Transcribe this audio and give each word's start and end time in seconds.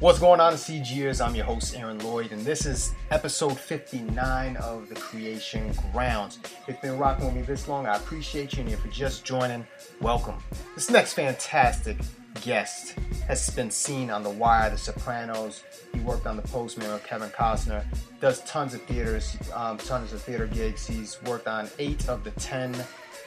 What's 0.00 0.18
going 0.18 0.40
on, 0.40 0.54
CGers? 0.54 1.22
I'm 1.22 1.34
your 1.34 1.44
host, 1.44 1.76
Aaron 1.76 1.98
Lloyd, 1.98 2.32
and 2.32 2.40
this 2.40 2.64
is 2.64 2.94
episode 3.10 3.60
59 3.60 4.56
of 4.56 4.88
The 4.88 4.94
Creation 4.94 5.74
Grounds. 5.92 6.38
If 6.42 6.68
you've 6.68 6.80
been 6.80 6.96
rocking 6.96 7.26
with 7.26 7.34
me 7.34 7.42
this 7.42 7.68
long, 7.68 7.84
I 7.84 7.96
appreciate 7.96 8.54
you, 8.54 8.62
and 8.62 8.72
if 8.72 8.82
you're 8.82 8.94
just 8.94 9.26
joining, 9.26 9.66
welcome. 10.00 10.36
This 10.74 10.88
next 10.88 11.12
fantastic 11.12 11.98
guest 12.40 12.94
has 13.28 13.50
been 13.50 13.70
seen 13.70 14.08
on 14.08 14.22
The 14.22 14.30
Wire, 14.30 14.70
The 14.70 14.78
Sopranos. 14.78 15.64
He 15.92 16.00
worked 16.00 16.26
on 16.26 16.36
The 16.36 16.48
Postman 16.48 16.90
with 16.90 17.04
Kevin 17.04 17.28
Costner, 17.28 17.84
does 18.22 18.40
tons 18.44 18.72
of 18.72 18.80
theaters, 18.84 19.36
um, 19.52 19.76
tons 19.76 20.14
of 20.14 20.22
theater 20.22 20.46
gigs. 20.46 20.86
He's 20.86 21.22
worked 21.24 21.46
on 21.46 21.68
eight 21.78 22.08
of 22.08 22.24
the 22.24 22.30
10 22.30 22.74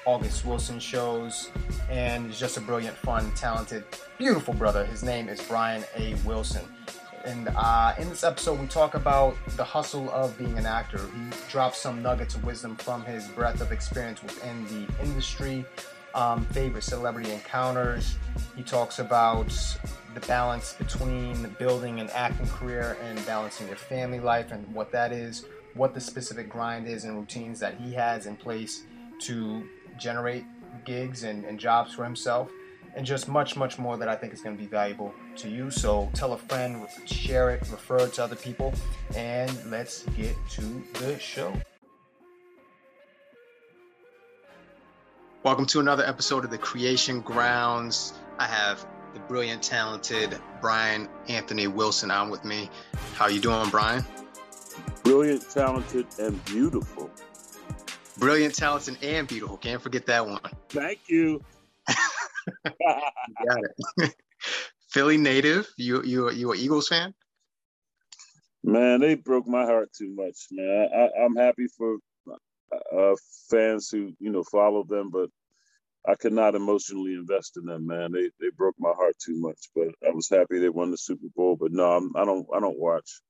August 0.06 0.46
Wilson 0.46 0.80
shows, 0.80 1.50
and 1.90 2.28
he's 2.28 2.40
just 2.40 2.58
a 2.58 2.62
brilliant, 2.62 2.96
fun, 2.98 3.32
talented, 3.36 3.84
beautiful 4.18 4.54
brother. 4.54 4.86
His 4.86 5.04
name 5.04 5.30
is 5.30 5.42
Brian 5.42 5.84
A. 5.96 6.16
Wilson. 6.26 6.64
And 7.26 7.50
uh, 7.56 7.94
in 7.98 8.10
this 8.10 8.24
episode, 8.24 8.60
we 8.60 8.68
talk 8.68 8.96
about 8.96 9.36
the 9.56 9.64
hustle 9.64 10.10
of 10.12 10.38
being 10.38 10.58
an 10.58 10.66
actor. 10.66 11.00
He 11.00 11.50
drops 11.50 11.78
some 11.78 12.02
nuggets 12.02 12.36
of 12.36 12.44
wisdom 12.44 12.76
from 12.76 13.06
his 13.06 13.28
breadth 13.30 13.62
of 13.62 13.72
experience 13.72 14.22
within 14.22 14.66
the 14.66 15.04
industry, 15.04 15.64
um, 16.16 16.46
favorite 16.48 16.84
celebrity 16.84 17.32
encounters. 17.32 18.18
He 18.58 18.64
talks 18.64 19.00
about 19.00 19.48
the 20.14 20.20
balance 20.22 20.74
between 20.74 21.56
building 21.58 22.02
an 22.02 22.10
acting 22.14 22.48
career 22.48 22.98
and 23.04 23.26
balancing 23.26 23.68
your 23.68 23.78
family 23.78 24.20
life 24.20 24.52
and 24.52 24.68
what 24.74 24.92
that 24.92 25.14
is, 25.14 25.46
what 25.76 25.94
the 25.94 26.02
specific 26.02 26.50
grind 26.50 26.88
is 26.88 27.06
and 27.06 27.18
routines 27.18 27.60
that 27.62 27.76
he 27.80 27.94
has 27.94 28.26
in 28.26 28.36
place 28.36 28.84
to 29.20 29.64
generate 29.98 30.46
gigs 30.86 31.24
and, 31.24 31.46
and 31.46 31.60
jobs 31.60 31.94
for 31.94 32.04
himself 32.04 32.50
and 32.96 33.06
just 33.06 33.28
much, 33.28 33.56
much 33.56 33.80
more 33.80 33.98
that 33.98 34.08
I 34.08 34.16
think 34.16 34.34
is 34.34 34.42
going 34.42 34.56
to 34.56 34.62
be 34.62 34.68
valuable 34.68 35.14
to 35.38 35.50
you. 35.50 35.72
So 35.72 36.10
tell 36.14 36.34
a 36.34 36.38
friend, 36.38 36.86
share 37.06 37.52
it, 37.52 37.62
refer 37.72 38.00
it 38.00 38.14
to 38.14 38.24
other 38.24 38.36
people, 38.36 38.74
and 39.16 39.52
let's 39.72 40.04
get 40.18 40.36
to 40.52 40.62
the 40.94 41.18
show. 41.20 41.54
Welcome 45.44 45.66
to 45.68 45.80
another 45.80 46.06
episode 46.06 46.46
of 46.46 46.52
the 46.52 46.58
Creation 46.58 47.20
Grounds. 47.22 48.14
I 48.40 48.46
have 48.46 48.86
the 49.14 49.20
brilliant, 49.22 49.62
talented 49.62 50.38
Brian 50.62 51.10
Anthony 51.28 51.68
Wilson 51.68 52.12
on 52.12 52.30
with 52.30 52.46
me. 52.46 52.70
How 53.16 53.28
you 53.28 53.42
doing, 53.42 53.70
Brian? 53.70 54.06
Brilliant, 55.04 55.50
talented, 55.50 56.08
and 56.18 56.44
beautiful. 56.46 57.12
Brilliant, 58.18 58.56
talented, 58.56 58.98
and 59.04 59.28
beautiful. 59.28 59.58
Can't 59.58 59.82
forget 59.82 60.06
that 60.06 60.26
one. 60.26 60.40
Thank 60.70 61.00
you. 61.08 61.42
got 61.88 63.60
it. 63.98 64.16
Philly 64.90 65.18
native. 65.18 65.68
You 65.78 66.04
you 66.04 66.30
you 66.32 66.54
a 66.54 66.56
Eagles 66.56 66.88
fan? 66.88 67.14
Man, 68.64 69.02
they 69.02 69.16
broke 69.16 69.48
my 69.48 69.66
heart 69.66 69.90
too 69.92 70.14
much, 70.14 70.48
man. 70.52 70.90
I, 70.96 71.24
am 71.24 71.36
happy 71.36 71.68
for 71.68 71.98
uh, 72.96 73.16
fans 73.50 73.90
who 73.90 74.14
you 74.20 74.30
know 74.30 74.44
follow 74.44 74.84
them, 74.84 75.10
but 75.12 75.30
I 76.08 76.16
could 76.16 76.34
not 76.34 76.56
emotionally 76.56 77.14
invest 77.14 77.58
in 77.58 77.66
them, 77.66 77.88
man. 77.88 78.12
They 78.12 78.30
they 78.40 78.52
broke 78.56 78.76
my 78.78 78.94
heart 78.96 79.16
too 79.20 79.40
much. 79.40 79.70
But 79.76 79.90
I 80.08 80.12
was 80.12 80.30
happy 80.30 80.60
they 80.60 80.70
won 80.70 80.92
the 80.92 80.98
Super 80.98 81.28
Bowl. 81.36 81.58
But 81.60 81.72
no, 81.72 81.92
I'm, 81.92 82.12
I 82.16 82.26
don't 82.26 82.46
I 82.56 82.60
don't 82.60 82.80
watch. 82.80 83.22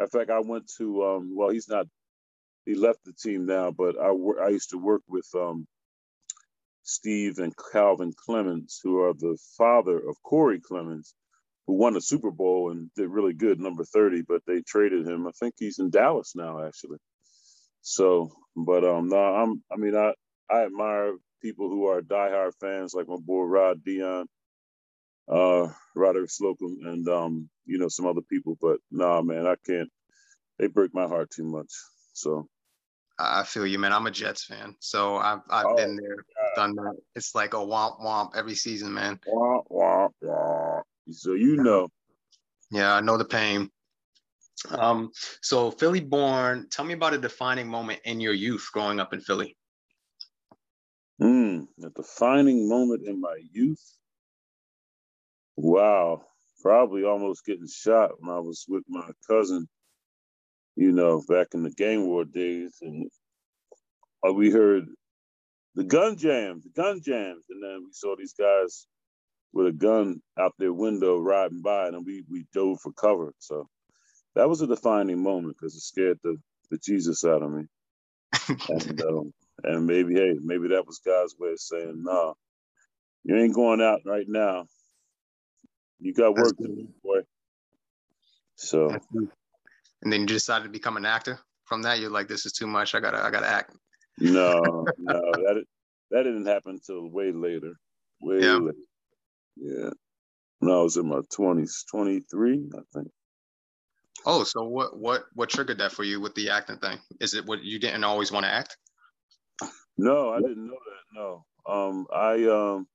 In 0.00 0.08
fact, 0.08 0.30
I 0.30 0.40
went 0.40 0.70
to 0.78 1.04
um, 1.04 1.36
well, 1.36 1.50
he's 1.50 1.68
not 1.68 1.86
he 2.66 2.74
left 2.74 3.04
the 3.04 3.12
team 3.12 3.46
now, 3.46 3.70
but 3.70 3.96
I 4.00 4.08
I 4.44 4.48
used 4.50 4.70
to 4.70 4.78
work 4.78 5.02
with 5.08 5.26
um, 5.34 5.66
Steve 6.84 7.38
and 7.38 7.54
Calvin 7.72 8.12
Clemens, 8.16 8.80
who 8.82 9.00
are 9.00 9.14
the 9.14 9.38
father 9.58 9.98
of 9.98 10.22
Corey 10.24 10.60
Clemens, 10.60 11.14
who 11.66 11.74
won 11.74 11.96
a 11.96 12.00
Super 12.00 12.30
Bowl 12.30 12.70
and 12.70 12.90
did 12.96 13.08
really 13.10 13.34
good, 13.34 13.60
number 13.60 13.84
30, 13.84 14.22
but 14.28 14.42
they 14.46 14.62
traded 14.62 15.06
him. 15.06 15.26
I 15.26 15.32
think 15.38 15.54
he's 15.58 15.78
in 15.78 15.90
Dallas 15.90 16.34
now, 16.36 16.64
actually. 16.64 16.98
So, 17.82 18.30
but 18.56 18.84
um, 18.84 19.08
no, 19.08 19.16
I'm. 19.18 19.62
I 19.72 19.76
mean, 19.76 19.96
I 19.96 20.12
I 20.50 20.64
admire 20.64 21.12
people 21.42 21.68
who 21.70 21.86
are 21.86 22.02
diehard 22.02 22.52
fans, 22.60 22.94
like 22.94 23.08
my 23.08 23.16
boy 23.18 23.42
Rod 23.44 23.84
Dion, 23.84 24.26
uh, 25.30 25.68
Roderick 25.96 26.30
Slocum, 26.30 26.78
and 26.84 27.08
um, 27.08 27.50
you 27.66 27.78
know, 27.78 27.88
some 27.88 28.06
other 28.06 28.22
people. 28.22 28.56
But 28.60 28.78
nah, 28.90 29.22
man, 29.22 29.46
I 29.46 29.56
can't. 29.66 29.90
They 30.58 30.68
break 30.68 30.94
my 30.94 31.06
heart 31.06 31.30
too 31.30 31.44
much. 31.44 31.72
So 32.14 32.48
I 33.18 33.44
feel 33.44 33.66
you, 33.66 33.78
man. 33.78 33.92
I'm 33.92 34.06
a 34.06 34.10
Jets 34.10 34.44
fan, 34.44 34.74
so 34.80 35.16
I've 35.16 35.40
I've 35.48 35.66
oh, 35.66 35.76
been 35.76 35.96
there, 35.96 36.24
done 36.56 36.74
that. 36.74 36.96
It's 37.14 37.34
like 37.34 37.54
a 37.54 37.58
womp 37.58 38.00
womp 38.00 38.36
every 38.36 38.54
season, 38.54 38.92
man. 38.92 39.20
Womp 39.28 39.64
womp 39.70 40.10
womp. 40.22 40.82
So 41.10 41.34
you 41.34 41.56
know. 41.56 41.88
Yeah, 42.70 42.94
I 42.94 43.00
know 43.00 43.16
the 43.16 43.24
pain. 43.24 43.70
Um, 44.70 45.10
so 45.42 45.70
Philly 45.70 46.00
born. 46.00 46.66
Tell 46.70 46.84
me 46.84 46.94
about 46.94 47.14
a 47.14 47.18
defining 47.18 47.68
moment 47.68 48.00
in 48.04 48.20
your 48.20 48.32
youth 48.32 48.68
growing 48.72 48.98
up 48.98 49.12
in 49.12 49.20
Philly. 49.20 49.56
Hmm, 51.20 51.62
a 51.84 51.90
defining 51.90 52.68
moment 52.68 53.06
in 53.06 53.20
my 53.20 53.38
youth. 53.52 53.96
Wow, 55.56 56.24
probably 56.60 57.04
almost 57.04 57.44
getting 57.44 57.68
shot 57.68 58.10
when 58.18 58.34
I 58.34 58.40
was 58.40 58.64
with 58.68 58.82
my 58.88 59.08
cousin 59.28 59.68
you 60.76 60.92
know, 60.92 61.22
back 61.28 61.48
in 61.54 61.62
the 61.62 61.70
gang 61.70 62.06
war 62.06 62.24
days, 62.24 62.78
and 62.82 63.10
uh, 64.28 64.32
we 64.32 64.50
heard 64.50 64.86
the 65.74 65.84
gun 65.84 66.16
jams, 66.16 66.64
the 66.64 66.70
gun 66.70 67.00
jams, 67.02 67.44
and 67.50 67.62
then 67.62 67.82
we 67.84 67.92
saw 67.92 68.16
these 68.16 68.34
guys 68.34 68.86
with 69.52 69.68
a 69.68 69.72
gun 69.72 70.20
out 70.38 70.54
their 70.58 70.72
window 70.72 71.18
riding 71.18 71.62
by, 71.62 71.88
and 71.88 72.06
we 72.06 72.24
we 72.30 72.46
dove 72.54 72.80
for 72.80 72.92
cover. 72.92 73.32
So 73.38 73.68
that 74.36 74.48
was 74.48 74.62
a 74.62 74.66
defining 74.68 75.22
moment 75.22 75.56
because 75.58 75.74
it 75.76 75.82
scared 75.82 76.18
the 76.24 76.36
the 76.70 76.78
Jesus 76.78 77.24
out 77.24 77.42
of 77.42 77.52
me. 77.52 77.64
and 78.68 79.02
um, 79.02 79.32
and 79.64 79.86
maybe 79.86 80.14
hey, 80.14 80.34
maybe 80.42 80.68
that 80.68 80.86
was 80.86 81.00
God's 81.04 81.36
way 81.38 81.52
of 81.52 81.60
saying, 81.60 82.02
"No, 82.04 82.12
nah, 82.12 82.34
you 83.24 83.36
ain't 83.36 83.54
going 83.54 83.82
out 83.82 84.02
right 84.06 84.26
now. 84.28 84.66
You 86.00 86.14
got 86.14 86.36
work 86.36 86.60
to 86.62 86.68
do, 86.68 86.88
boy." 87.04 87.20
So 88.56 89.00
and 90.04 90.12
then 90.12 90.20
you 90.20 90.26
decided 90.26 90.64
to 90.64 90.70
become 90.70 90.96
an 90.96 91.06
actor 91.06 91.40
from 91.64 91.82
that 91.82 91.98
you're 91.98 92.10
like 92.10 92.28
this 92.28 92.46
is 92.46 92.52
too 92.52 92.66
much. 92.66 92.94
I 92.94 93.00
gotta 93.00 93.18
i 93.18 93.30
gotta 93.30 93.48
act. 93.48 93.74
No 94.18 94.60
no 94.98 95.20
that 95.32 95.64
that 96.10 96.22
didn't 96.22 96.46
happen 96.46 96.72
until 96.72 97.08
way 97.10 97.32
later 97.32 97.72
way 98.20 98.40
yeah. 98.40 98.56
later. 98.56 98.76
Yeah. 99.56 99.90
When 100.60 100.72
i 100.72 100.80
was 100.80 100.96
in 100.96 101.08
my 101.08 101.20
20s 101.36 101.84
23 101.90 102.70
i 102.74 102.78
think. 102.94 103.08
Oh 104.26 104.44
so 104.44 104.64
what 104.64 104.98
what 104.98 105.24
what 105.34 105.48
triggered 105.48 105.78
that 105.78 105.92
for 105.92 106.04
you 106.04 106.20
with 106.20 106.34
the 106.34 106.50
acting 106.50 106.78
thing? 106.78 106.98
Is 107.20 107.34
it 107.34 107.46
what 107.46 107.62
you 107.62 107.78
didn't 107.78 108.04
always 108.04 108.30
want 108.30 108.44
to 108.44 108.52
act? 108.52 108.76
No 109.96 110.30
i 110.30 110.40
didn't 110.40 110.66
know 110.66 110.74
that 110.74 111.18
no. 111.18 111.44
Um 111.66 112.06
i 112.12 112.44
um 112.44 112.86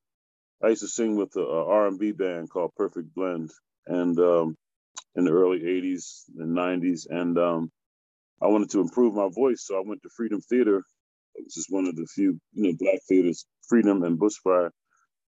i 0.64 0.69
used 0.69 0.81
to 0.81 0.88
sing 0.88 1.16
with 1.16 1.36
a, 1.36 1.42
a 1.42 1.66
r&b 1.66 2.12
band 2.12 2.50
called 2.50 2.75
perfect 2.75 3.14
blend 3.16 3.50
and 3.88 4.19
um 4.19 4.56
in 5.16 5.25
the 5.25 5.31
early 5.31 5.59
80s 5.59 6.24
and 6.38 6.56
90s. 6.56 7.08
And 7.09 7.38
um, 7.38 7.72
I 8.42 8.47
wanted 8.47 8.70
to 8.72 8.81
improve 8.81 9.14
my 9.14 9.30
voice. 9.34 9.66
So 9.66 9.78
I 9.78 9.84
went 9.86 10.02
to 10.03 10.09
Freedom 10.16 10.42
Theater, 10.42 10.84
which 11.36 11.58
is 11.58 11.68
one 11.70 11.86
of 11.88 11.96
the 11.96 12.08
few, 12.14 12.40
you 12.53 12.64
know, 12.64 12.74
black 12.80 13.00
theaters, 13.08 13.46
Freedom 13.68 14.03
and 14.03 14.19
Bushfire 14.19 14.69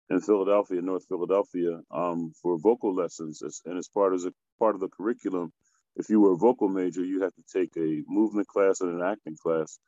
in 0.10 0.22
Philadelphia, 0.22 0.82
North 0.82 1.06
Philadelphia, 1.10 1.80
um, 1.92 2.32
for 2.42 2.58
vocal 2.60 2.96
lessons. 2.96 3.42
And 3.66 3.78
as 3.78 3.90
part 3.90 4.14
of, 4.14 4.22
a, 4.26 4.32
part 4.60 4.76
of 4.76 4.82
the 4.82 4.90
curriculum, 4.90 5.52
if 5.96 6.10
you 6.10 6.20
were 6.20 6.34
a 6.34 6.38
vocal 6.38 6.70
major, 6.70 7.04
you 7.04 7.22
had 7.22 7.32
to 7.36 7.60
take 7.60 7.72
a 7.78 8.04
movement 8.08 8.48
class 8.48 8.82
and 8.82 9.02
an 9.02 9.08
acting 9.08 9.38
class, 9.42 9.80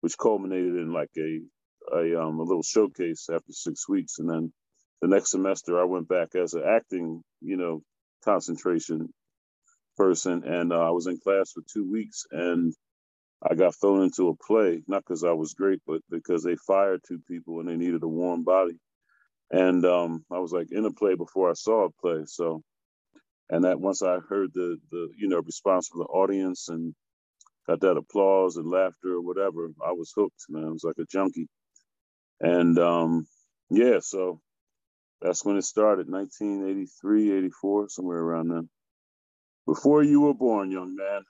which 0.00 0.18
culminated 0.18 0.76
in 0.76 0.92
like 0.92 1.10
a 1.18 1.40
a, 1.92 2.20
um, 2.20 2.38
a 2.40 2.42
little 2.42 2.62
showcase 2.62 3.28
after 3.32 3.52
six 3.52 3.88
weeks. 3.88 4.18
And 4.18 4.28
then 4.28 4.52
the 5.00 5.08
next 5.08 5.30
semester, 5.30 5.80
I 5.80 5.84
went 5.84 6.08
back 6.08 6.34
as 6.34 6.54
an 6.54 6.62
acting, 6.66 7.22
you 7.40 7.56
know, 7.56 7.82
concentration 8.24 9.12
person, 9.96 10.44
and 10.44 10.72
uh, 10.72 10.80
I 10.88 10.90
was 10.90 11.06
in 11.06 11.18
class 11.18 11.52
for 11.52 11.62
two 11.72 11.90
weeks, 11.90 12.26
and 12.30 12.74
I 13.42 13.54
got 13.54 13.76
thrown 13.76 14.02
into 14.04 14.28
a 14.28 14.36
play, 14.36 14.82
not 14.88 15.04
because 15.04 15.24
I 15.24 15.32
was 15.32 15.54
great, 15.54 15.80
but 15.86 16.02
because 16.10 16.44
they 16.44 16.56
fired 16.56 17.02
two 17.06 17.20
people 17.28 17.60
and 17.60 17.68
they 17.68 17.76
needed 17.76 18.02
a 18.02 18.08
warm 18.08 18.44
body, 18.44 18.78
and 19.50 19.84
um, 19.86 20.24
I 20.32 20.38
was 20.40 20.52
like 20.52 20.68
in 20.72 20.84
a 20.86 20.92
play 20.92 21.14
before 21.16 21.50
I 21.50 21.54
saw 21.54 21.86
a 21.86 21.90
play, 21.90 22.24
so. 22.26 22.62
And 23.50 23.64
that 23.64 23.80
once 23.80 24.02
I 24.02 24.18
heard 24.28 24.50
the 24.54 24.78
the 24.90 25.08
you 25.16 25.28
know 25.28 25.38
response 25.40 25.88
from 25.88 26.00
the 26.00 26.06
audience 26.06 26.68
and 26.68 26.94
got 27.68 27.80
that 27.80 27.96
applause 27.96 28.56
and 28.56 28.70
laughter 28.70 29.14
or 29.14 29.22
whatever, 29.22 29.70
I 29.84 29.92
was 29.92 30.12
hooked, 30.16 30.44
man. 30.48 30.64
I 30.64 30.70
was 30.70 30.84
like 30.84 30.98
a 30.98 31.06
junkie. 31.06 31.48
And 32.40 32.78
um, 32.78 33.26
yeah, 33.70 33.98
so 34.00 34.40
that's 35.22 35.44
when 35.44 35.56
it 35.56 35.64
started, 35.64 36.08
1983, 36.10 37.32
84, 37.38 37.88
somewhere 37.90 38.18
around 38.18 38.48
then 38.50 38.68
before 39.66 40.02
you 40.02 40.20
were 40.20 40.34
born, 40.34 40.70
young 40.70 40.94
man. 40.96 41.22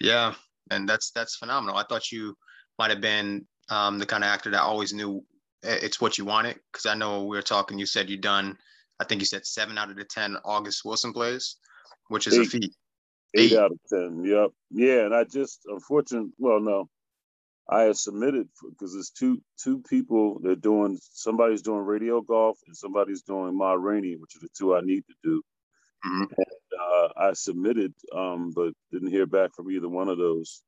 Yeah, 0.00 0.34
and 0.70 0.88
that's 0.88 1.10
that's 1.10 1.36
phenomenal. 1.36 1.76
I 1.76 1.84
thought 1.84 2.12
you 2.12 2.36
might 2.78 2.90
have 2.90 3.00
been 3.00 3.46
um, 3.68 3.98
the 3.98 4.06
kind 4.06 4.24
of 4.24 4.28
actor 4.28 4.50
that 4.50 4.62
always 4.62 4.92
knew 4.92 5.24
it's 5.62 6.00
what 6.00 6.18
you 6.18 6.24
wanted. 6.24 6.58
Because 6.72 6.86
I 6.86 6.94
know 6.94 7.24
we 7.24 7.36
were 7.36 7.42
talking. 7.42 7.78
You 7.78 7.86
said 7.86 8.10
you 8.10 8.16
done. 8.16 8.56
I 9.00 9.04
think 9.04 9.20
you 9.20 9.26
said 9.26 9.46
seven 9.46 9.78
out 9.78 9.90
of 9.90 9.96
the 9.96 10.04
ten 10.04 10.36
August 10.44 10.84
Wilson 10.84 11.12
plays. 11.12 11.56
which 12.08 12.26
is 12.26 12.34
eight, 12.34 12.46
a 12.46 12.50
feat. 12.50 12.74
Eight, 13.36 13.52
eight 13.52 13.58
out 13.58 13.72
of 13.72 13.78
ten. 13.88 14.24
Yep. 14.24 14.50
Yeah, 14.70 15.06
and 15.06 15.14
I 15.14 15.24
just 15.24 15.60
unfortunately, 15.66 16.30
well, 16.38 16.60
no, 16.60 16.88
I 17.68 17.82
have 17.82 17.96
submitted 17.96 18.48
because 18.68 18.92
there's 18.92 19.10
two 19.10 19.40
two 19.62 19.82
people. 19.88 20.40
They're 20.42 20.56
doing 20.56 20.98
somebody's 21.12 21.62
doing 21.62 21.80
radio 21.84 22.20
golf 22.20 22.58
and 22.66 22.76
somebody's 22.76 23.22
doing 23.22 23.56
Ma 23.56 23.72
Rainey, 23.72 24.16
which 24.16 24.36
are 24.36 24.40
the 24.40 24.48
two 24.56 24.74
I 24.76 24.80
need 24.82 25.04
to 25.06 25.14
do. 25.22 25.42
Mm-hmm. 26.06 26.42
Uh, 26.80 27.08
I 27.16 27.32
submitted, 27.34 27.94
um, 28.14 28.52
but 28.54 28.72
didn't 28.92 29.10
hear 29.10 29.26
back 29.26 29.54
from 29.54 29.70
either 29.70 29.88
one 29.88 30.08
of 30.08 30.18
those. 30.18 30.62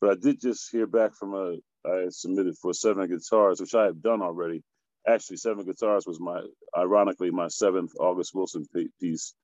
But 0.00 0.10
I 0.10 0.14
did 0.20 0.40
just 0.40 0.70
hear 0.72 0.86
back 0.86 1.14
from 1.14 1.34
a. 1.34 1.56
I 1.86 2.06
submitted 2.10 2.56
for 2.58 2.74
seven 2.74 3.08
guitars, 3.08 3.60
which 3.60 3.74
I 3.74 3.84
have 3.86 4.02
done 4.02 4.22
already. 4.22 4.62
Actually, 5.08 5.38
seven 5.38 5.64
guitars 5.66 6.06
was 6.06 6.20
my, 6.20 6.42
ironically, 6.76 7.30
my 7.30 7.48
seventh 7.48 7.92
August 8.00 8.34
Wilson 8.34 8.66
piece, 9.00 9.34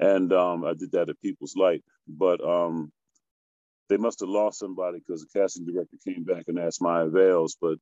and 0.00 0.32
um, 0.32 0.64
I 0.64 0.74
did 0.74 0.92
that 0.92 1.10
at 1.10 1.20
People's 1.22 1.56
Light. 1.56 1.82
But 2.08 2.42
um, 2.42 2.92
they 3.88 3.98
must 3.98 4.20
have 4.20 4.30
lost 4.30 4.60
somebody 4.60 4.98
because 5.00 5.22
the 5.22 5.40
casting 5.40 5.66
director 5.66 5.98
came 6.06 6.24
back 6.24 6.44
and 6.48 6.58
asked 6.58 6.82
my 6.82 7.02
avails. 7.02 7.56
But 7.60 7.78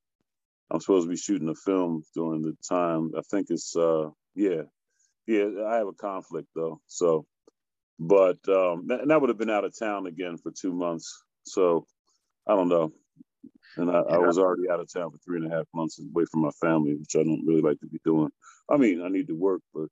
I'm 0.70 0.80
supposed 0.80 1.06
to 1.06 1.10
be 1.10 1.16
shooting 1.18 1.48
a 1.50 1.54
film 1.54 2.02
during 2.14 2.42
the 2.42 2.56
time. 2.68 3.12
I 3.16 3.22
think 3.30 3.48
it's 3.50 3.76
uh, 3.76 4.10
yeah, 4.34 4.62
yeah. 5.26 5.46
I 5.68 5.76
have 5.76 5.88
a 5.88 5.94
conflict 5.94 6.48
though, 6.56 6.80
so. 6.86 7.26
But 8.00 8.38
um, 8.48 8.86
and 8.90 9.10
that 9.10 9.20
would 9.20 9.28
have 9.28 9.38
been 9.38 9.50
out 9.50 9.64
of 9.64 9.78
town 9.78 10.06
again 10.06 10.38
for 10.38 10.50
two 10.50 10.72
months. 10.72 11.22
So 11.44 11.86
I 12.48 12.56
don't 12.56 12.68
know. 12.68 12.92
And 13.76 13.90
I. 13.90 14.00
I, 14.00 14.18
was 14.18 14.38
already 14.38 14.70
out 14.70 14.80
of 14.80 14.92
town 14.92 15.10
for 15.10 15.18
three 15.18 15.38
and 15.38 15.52
a 15.52 15.54
half 15.54 15.66
months 15.74 16.00
away 16.00 16.24
from 16.24 16.40
my 16.40 16.50
family, 16.60 16.94
which 16.94 17.14
I 17.14 17.22
don't 17.22 17.44
really 17.46 17.60
like 17.60 17.78
to 17.80 17.86
be 17.86 18.00
doing. 18.04 18.30
I 18.70 18.78
mean, 18.78 19.02
I 19.02 19.08
need 19.08 19.28
to 19.28 19.34
work, 19.34 19.60
but 19.74 19.88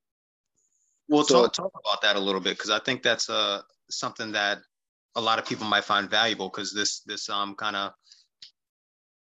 well, 1.08 1.24
so, 1.24 1.42
talk 1.42 1.52
talk 1.52 1.72
about 1.84 2.02
that 2.02 2.16
a 2.16 2.20
little 2.20 2.40
bit 2.40 2.56
because 2.56 2.70
I 2.70 2.78
think 2.78 3.02
that's 3.02 3.28
uh 3.28 3.60
something 3.90 4.32
that 4.32 4.58
a 5.14 5.20
lot 5.20 5.38
of 5.38 5.46
people 5.46 5.66
might 5.66 5.84
find 5.84 6.08
valuable 6.08 6.48
because 6.48 6.72
this 6.72 7.00
this 7.06 7.28
um 7.28 7.54
kind 7.54 7.76
of 7.76 7.92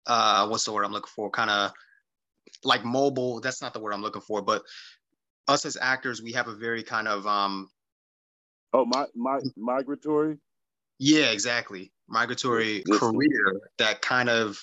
uh 0.07 0.47
what's 0.49 0.65
the 0.65 0.73
word 0.73 0.85
I'm 0.85 0.93
looking 0.93 1.13
for? 1.15 1.31
Kind 1.31 1.51
of 1.51 1.73
like 2.65 2.85
mobile. 2.85 3.41
That's 3.41 3.63
not 3.63 3.73
the 3.73 3.81
word 3.81 3.95
I'm 3.95 4.03
looking 4.03 4.23
for, 4.23 4.43
but 4.43 4.63
us 5.49 5.65
as 5.65 5.77
actors, 5.81 6.23
we 6.23 6.33
have 6.33 6.49
a 6.49 6.55
very 6.55 6.83
kind 6.83 7.09
of 7.09 7.27
um. 7.27 7.69
Oh, 8.77 8.85
my 8.85 9.07
my 9.15 9.41
migratory. 9.57 10.37
Yeah, 10.99 11.31
exactly. 11.31 11.93
Migratory 12.09 12.85
career 12.93 13.61
that 13.79 14.03
kind 14.03 14.29
of 14.29 14.61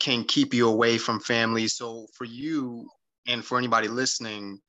can 0.00 0.24
keep 0.24 0.54
you 0.54 0.66
away 0.66 0.96
from 0.96 1.20
family. 1.20 1.68
So 1.68 2.06
for 2.16 2.24
you 2.24 2.88
and 3.26 3.44
for 3.44 3.58
anybody 3.58 3.88
listening, 3.88 4.60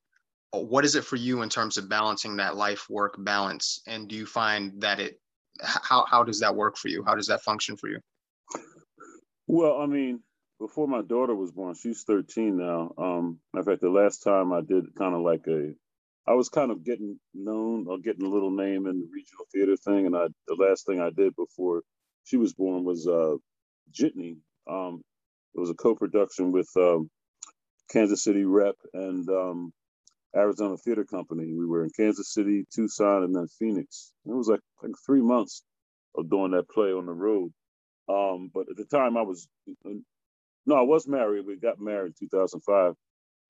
what 0.52 0.84
is 0.84 0.94
it 0.94 1.04
for 1.04 1.16
you 1.16 1.40
in 1.40 1.48
terms 1.48 1.78
of 1.78 1.88
balancing 1.88 2.36
that 2.36 2.54
life 2.54 2.86
work 2.90 3.14
balance? 3.18 3.80
And 3.86 4.08
do 4.08 4.14
you 4.14 4.26
find 4.26 4.78
that 4.82 5.00
it 5.00 5.18
how 5.62 6.04
how 6.04 6.22
does 6.22 6.40
that 6.40 6.54
work 6.54 6.76
for 6.76 6.88
you? 6.88 7.02
How 7.02 7.14
does 7.14 7.28
that 7.28 7.42
function 7.42 7.78
for 7.78 7.88
you? 7.88 8.00
Well, 9.46 9.80
I 9.80 9.86
mean, 9.86 10.20
before 10.58 10.86
my 10.86 11.00
daughter 11.00 11.34
was 11.34 11.50
born, 11.50 11.74
she's 11.74 12.02
13 12.02 12.58
now. 12.58 12.92
Um, 12.98 13.40
in 13.56 13.62
fact, 13.62 13.80
the 13.80 13.88
last 13.88 14.22
time 14.22 14.52
I 14.52 14.60
did 14.60 14.94
kind 14.94 15.14
of 15.14 15.22
like 15.22 15.46
a, 15.48 15.72
I 16.28 16.34
was 16.34 16.48
kind 16.48 16.70
of 16.70 16.84
getting 16.84 17.18
known 17.34 17.86
or 17.88 17.98
getting 17.98 18.26
a 18.26 18.30
little 18.30 18.50
name 18.50 18.86
in 18.86 19.00
the 19.00 19.08
regional 19.12 19.46
theater 19.52 19.76
thing, 19.76 20.06
and 20.06 20.16
I 20.16 20.26
the 20.48 20.56
last 20.56 20.86
thing 20.86 21.00
I 21.00 21.10
did 21.10 21.34
before 21.36 21.82
she 22.24 22.36
was 22.36 22.54
born 22.54 22.84
was 22.84 23.06
uh, 23.06 23.36
Jitney. 23.92 24.36
Um, 24.70 25.02
it 25.54 25.60
was 25.60 25.70
a 25.70 25.74
co-production 25.74 26.52
with 26.52 26.68
um, 26.76 27.10
Kansas 27.90 28.24
City 28.24 28.44
Rep 28.44 28.76
and 28.94 29.28
um, 29.28 29.72
Arizona 30.36 30.76
Theater 30.76 31.04
Company. 31.04 31.54
We 31.54 31.66
were 31.66 31.84
in 31.84 31.90
Kansas 31.96 32.32
City, 32.32 32.64
Tucson, 32.74 33.24
and 33.24 33.34
then 33.34 33.48
Phoenix. 33.58 34.12
It 34.26 34.34
was 34.34 34.48
like 34.48 34.60
like 34.82 34.92
three 35.06 35.22
months 35.22 35.62
of 36.16 36.30
doing 36.30 36.52
that 36.52 36.68
play 36.70 36.92
on 36.92 37.06
the 37.06 37.12
road. 37.12 37.52
Um, 38.08 38.50
but 38.54 38.66
at 38.70 38.76
the 38.76 38.84
time, 38.86 39.16
I 39.16 39.22
was 39.22 39.48
no, 40.66 40.76
I 40.76 40.82
was 40.82 41.08
married. 41.08 41.46
We 41.46 41.58
got 41.58 41.80
married 41.80 42.14
in 42.20 42.28
2005. 42.28 42.94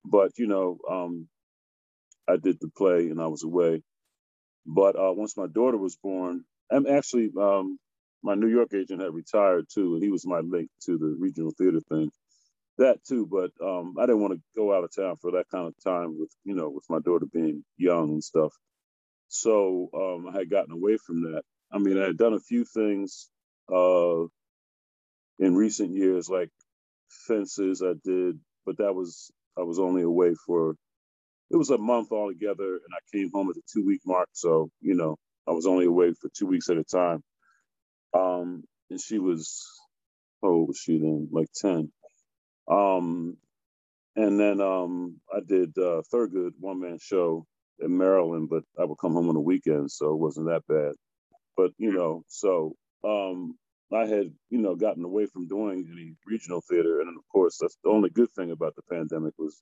But 0.05 0.31
you 0.37 0.47
know, 0.47 0.77
um, 0.89 1.27
I 2.31 2.37
did 2.37 2.59
the 2.61 2.69
play 2.77 3.09
and 3.09 3.21
I 3.21 3.27
was 3.27 3.43
away. 3.43 3.83
But 4.65 4.97
uh, 4.97 5.13
once 5.13 5.37
my 5.37 5.47
daughter 5.47 5.77
was 5.77 5.97
born, 5.97 6.45
I'm 6.71 6.87
actually, 6.87 7.31
um, 7.39 7.79
my 8.23 8.35
New 8.35 8.47
York 8.49 8.73
agent 8.73 9.01
had 9.01 9.13
retired 9.13 9.67
too, 9.73 9.95
and 9.95 10.03
he 10.03 10.09
was 10.09 10.25
my 10.27 10.41
link 10.41 10.69
to 10.85 10.97
the 10.97 11.15
regional 11.19 11.53
theater 11.57 11.81
thing 11.89 12.09
that 12.77 13.03
too, 13.07 13.27
but 13.27 13.51
um, 13.65 13.95
I 13.99 14.03
didn't 14.05 14.21
want 14.21 14.33
to 14.33 14.41
go 14.55 14.75
out 14.75 14.83
of 14.83 14.95
town 14.95 15.17
for 15.21 15.31
that 15.31 15.45
kind 15.51 15.67
of 15.67 15.75
time 15.83 16.17
with 16.19 16.31
you 16.43 16.55
know 16.55 16.69
with 16.69 16.85
my 16.89 16.99
daughter 16.99 17.25
being 17.31 17.63
young 17.77 18.09
and 18.09 18.23
stuff. 18.23 18.51
So 19.29 19.89
um, 19.93 20.27
I 20.33 20.39
had 20.39 20.49
gotten 20.49 20.73
away 20.73 20.97
from 20.97 21.23
that. 21.23 21.43
I 21.71 21.79
mean, 21.79 22.01
I 22.01 22.07
had 22.07 22.17
done 22.17 22.33
a 22.33 22.39
few 22.39 22.65
things 22.65 23.29
uh, 23.73 24.23
in 25.39 25.55
recent 25.55 25.93
years, 25.93 26.29
like 26.29 26.49
fences. 27.27 27.83
I 27.83 27.93
did, 28.05 28.39
but 28.65 28.77
that 28.79 28.95
was 28.95 29.31
I 29.57 29.63
was 29.63 29.79
only 29.79 30.03
away 30.03 30.35
for 30.45 30.75
it 31.51 31.57
was 31.57 31.69
a 31.69 31.77
month 31.77 32.11
altogether, 32.11 32.75
and 32.75 32.93
I 32.93 32.99
came 33.17 33.31
home 33.33 33.49
at 33.49 33.55
the 33.55 33.61
two 33.71 33.85
week 33.85 34.01
mark. 34.05 34.29
So 34.33 34.71
you 34.81 34.95
know, 34.95 35.17
I 35.47 35.51
was 35.51 35.67
only 35.67 35.85
away 35.85 36.13
for 36.13 36.29
two 36.35 36.47
weeks 36.47 36.69
at 36.69 36.77
a 36.77 36.83
time. 36.83 37.23
Um, 38.13 38.63
and 38.89 38.99
she 38.99 39.19
was, 39.19 39.65
oh, 40.43 40.65
was 40.65 40.77
she 40.77 40.99
then? 40.99 41.29
Like 41.31 41.49
ten. 41.55 41.91
Um, 42.69 43.37
and 44.15 44.39
then 44.39 44.61
um, 44.61 45.17
I 45.33 45.39
did 45.45 45.71
uh, 45.77 46.01
Thurgood 46.13 46.53
one 46.59 46.81
man 46.81 46.99
show 47.01 47.45
in 47.79 47.97
Maryland, 47.97 48.49
but 48.49 48.63
I 48.79 48.85
would 48.85 48.97
come 48.99 49.13
home 49.13 49.29
on 49.29 49.35
the 49.35 49.41
weekends, 49.41 49.95
so 49.95 50.13
it 50.13 50.19
wasn't 50.19 50.47
that 50.47 50.67
bad. 50.67 50.93
But 51.57 51.71
you 51.77 51.93
know, 51.93 52.23
so 52.27 52.75
um, 53.03 53.57
I 53.93 54.05
had 54.05 54.33
you 54.49 54.59
know 54.59 54.75
gotten 54.75 55.03
away 55.05 55.27
from 55.27 55.47
doing 55.47 55.87
any 55.91 56.15
regional 56.25 56.61
theater, 56.69 57.01
and 57.01 57.09
of 57.09 57.23
course, 57.31 57.57
that's 57.59 57.77
the 57.83 57.89
only 57.89 58.09
good 58.09 58.31
thing 58.31 58.51
about 58.51 58.75
the 58.75 58.83
pandemic 58.91 59.33
was, 59.37 59.61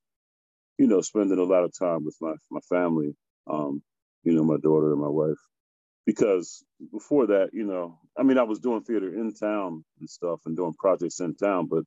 you 0.80 0.88
know, 0.88 1.02
spending 1.02 1.40
a 1.40 1.44
lot 1.44 1.66
of 1.66 1.74
time 1.80 2.06
with 2.06 2.18
my 2.22 2.36
my 2.52 2.62
family, 2.70 3.16
um, 3.52 3.84
you 4.24 4.34
know, 4.34 4.46
my 4.46 4.58
daughter 4.58 4.94
and 4.94 5.02
my 5.02 5.10
wife. 5.10 5.40
Because 6.08 6.66
before 6.92 7.28
that, 7.28 7.52
you 7.54 7.66
know, 7.66 8.00
I 8.20 8.24
mean, 8.24 8.40
I 8.40 8.44
was 8.44 8.60
doing 8.60 8.84
theater 8.84 9.14
in 9.14 9.34
town 9.36 9.86
and 10.02 10.10
stuff, 10.10 10.42
and 10.48 10.58
doing 10.58 10.76
projects 10.80 11.22
in 11.22 11.36
town, 11.36 11.68
but 11.68 11.80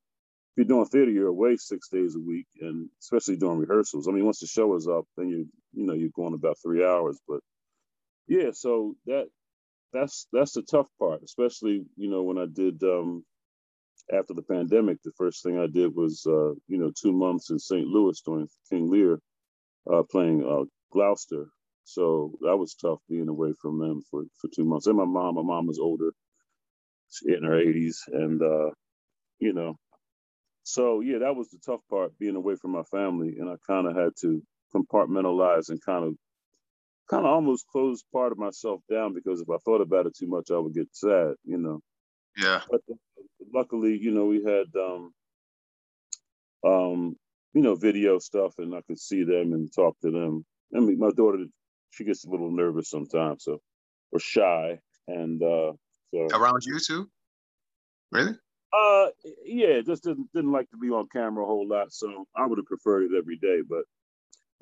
if 0.57 0.59
you're 0.59 0.67
doing 0.67 0.87
theater, 0.87 1.11
you're 1.11 1.29
away 1.29 1.57
six 1.57 1.89
days 1.89 2.17
a 2.17 2.21
week, 2.21 2.47
and 2.61 2.91
especially 3.01 3.39
during 3.39 3.59
rehearsals. 3.61 4.09
I 4.09 4.13
mean, 4.13 4.27
once 4.27 4.41
the 4.41 4.49
show 4.49 4.77
is 4.77 4.89
up, 4.89 5.07
then 5.17 5.31
you 5.31 5.49
you 5.75 5.87
know 5.87 5.95
you're 5.95 6.11
going 6.15 6.35
about 6.35 6.59
three 6.63 6.85
hours. 6.85 7.19
But 7.29 7.41
yeah, 8.29 8.51
so 8.53 8.97
that 9.07 9.29
that's 9.93 10.29
that's 10.33 10.53
the 10.53 10.63
tough 10.63 10.89
part, 10.99 11.23
especially 11.25 11.87
you 11.97 12.11
know 12.11 12.25
when 12.25 12.39
I 12.39 12.47
did 12.53 12.83
um, 12.85 13.25
after 14.13 14.35
the 14.35 14.43
pandemic. 14.43 14.99
The 15.03 15.13
first 15.17 15.43
thing 15.43 15.59
I 15.59 15.67
did 15.67 15.95
was 15.95 16.25
uh, 16.27 16.53
you 16.69 16.79
know 16.79 16.93
two 17.01 17.13
months 17.13 17.51
in 17.51 17.59
St. 17.59 17.87
Louis 17.87 18.21
doing 18.23 18.49
King 18.71 18.91
Lear, 18.91 19.21
uh, 19.93 20.03
playing 20.11 20.45
uh, 20.45 20.65
Gloucester. 20.93 21.47
So 21.85 22.33
that 22.43 22.57
was 22.57 22.75
tough 22.75 23.01
being 23.09 23.29
away 23.29 23.55
from 23.61 23.79
them 23.79 24.03
for 24.11 24.25
for 24.41 24.49
two 24.55 24.65
months. 24.65 24.87
And 24.87 24.97
my 24.97 25.05
mom, 25.05 25.37
my 25.37 25.43
mom 25.43 25.67
was 25.67 25.79
older, 25.79 26.13
she's 27.11 27.35
in 27.37 27.45
her 27.45 27.57
80s, 27.59 27.97
and 28.13 28.43
uh, 28.43 28.71
you 29.39 29.53
know 29.53 29.77
so 30.65 31.01
yeah, 31.01 31.19
that 31.19 31.37
was 31.37 31.51
the 31.51 31.59
tough 31.65 31.81
part, 31.91 32.19
being 32.19 32.37
away 32.37 32.55
from 32.57 32.73
my 32.73 32.83
family, 32.85 33.37
and 33.39 33.49
I 33.49 33.55
kind 33.67 33.87
of 33.87 33.97
had 33.97 34.13
to 34.23 34.43
compartmentalize 34.75 35.69
and 35.71 35.85
kind 35.85 36.05
of, 36.05 36.15
kind 37.11 37.27
of 37.27 37.33
almost 37.33 37.67
close 37.71 38.03
part 38.13 38.33
of 38.33 38.39
myself 38.39 38.81
down 38.91 39.15
because 39.15 39.41
if 39.41 39.51
I 39.51 39.57
thought 39.65 39.81
about 39.81 40.07
it 40.07 40.17
too 40.17 40.29
much, 40.29 40.51
I 40.51 40.59
would 40.59 40.75
get 40.75 40.89
sad, 40.93 41.35
you 41.45 41.59
know. 41.59 41.81
Yeah. 42.37 42.61
But 42.71 42.81
luckily, 43.53 43.99
you 43.99 44.11
know, 44.11 44.27
we 44.27 44.43
had, 44.43 44.67
um, 44.79 45.13
um, 46.65 47.17
you 47.55 47.63
know, 47.63 47.75
video 47.75 48.19
stuff, 48.19 48.55
and 48.59 48.75
I 48.75 48.81
could 48.83 48.99
see 48.99 49.25
them 49.25 49.53
and 49.53 49.73
talk 49.73 49.97
to 50.01 50.11
them. 50.11 50.45
I 50.75 50.81
mean, 50.81 50.99
my 50.99 51.11
daughter, 51.11 51.45
she 51.91 52.05
gets 52.05 52.25
a 52.25 52.31
little 52.31 52.51
nervous 52.51 52.89
sometimes, 52.89 53.45
so 53.45 53.61
or 54.13 54.21
shy, 54.21 54.79
and 55.09 55.43
uh, 55.43 55.73
so 56.13 56.29
around 56.33 56.63
you 56.65 56.79
too. 56.79 57.11
Really? 58.11 58.35
Uh, 58.73 59.07
yeah, 59.45 59.81
just 59.85 60.05
didn't 60.05 60.29
didn't 60.35 60.53
like 60.53 60.71
to 60.71 60.79
be 60.79 60.89
on 60.89 61.09
camera 61.13 61.45
a 61.45 61.47
whole 61.47 61.69
lot, 61.69 61.93
so 61.93 62.27
I 62.37 62.47
would 62.47 62.59
have 62.59 62.67
preferred 62.67 63.05
it 63.05 63.19
every 63.19 63.37
day, 63.37 63.61
but 63.69 63.85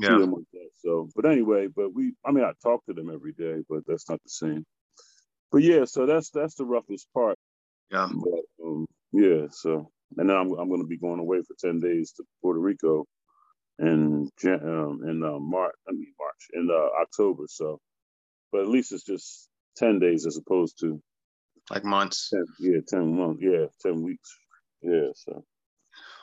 yeah. 0.01 0.17
Like 0.17 0.45
so, 0.83 1.09
but 1.15 1.27
anyway, 1.27 1.69
but 1.69 1.95
we, 1.95 2.15
I 2.25 2.33
mean, 2.33 2.43
I 2.43 2.53
talk 2.63 2.85
to 2.87 2.95
them 2.95 3.11
every 3.13 3.33
day, 3.33 3.63
but 3.69 3.81
that's 3.87 4.09
not 4.09 4.21
the 4.23 4.31
same. 4.31 4.65
But 5.53 5.63
yeah, 5.63 5.85
so 5.85 6.07
that's 6.07 6.31
that's 6.31 6.55
the 6.55 6.65
roughest 6.65 7.07
part. 7.13 7.37
Yeah. 7.91 8.09
But, 8.13 8.60
yeah. 9.13 9.47
So, 9.51 9.91
and 10.17 10.29
then 10.29 10.37
I'm 10.37 10.53
I'm 10.53 10.69
going 10.69 10.83
to 10.83 10.87
be 10.87 10.99
going 10.99 11.21
away 11.21 11.43
for 11.43 11.55
ten 11.59 11.81
days 11.81 12.13
to 12.13 12.25
Puerto 12.43 12.61
Rico, 12.61 13.07
in 13.79 14.29
um, 14.47 15.01
in 15.07 15.23
uh, 15.25 15.39
March. 15.39 15.75
I 15.89 15.93
mean 15.93 16.13
March 16.19 16.47
in 16.55 16.69
uh, 16.71 17.03
October. 17.03 17.45
So, 17.49 17.81
but 18.53 18.63
at 18.63 18.69
least 18.69 18.93
it's 18.93 19.05
just 19.05 19.49
ten 19.77 19.99
days 19.99 20.27
as 20.27 20.37
opposed 20.37 20.79
to 20.81 21.01
like 21.71 21.85
months. 21.85 22.31
10, 22.31 22.45
yeah, 22.61 22.81
ten 22.87 23.17
months. 23.17 23.41
Yeah, 23.43 23.67
ten 23.81 24.03
weeks. 24.03 24.37
Yeah, 24.83 25.09
so. 25.15 25.45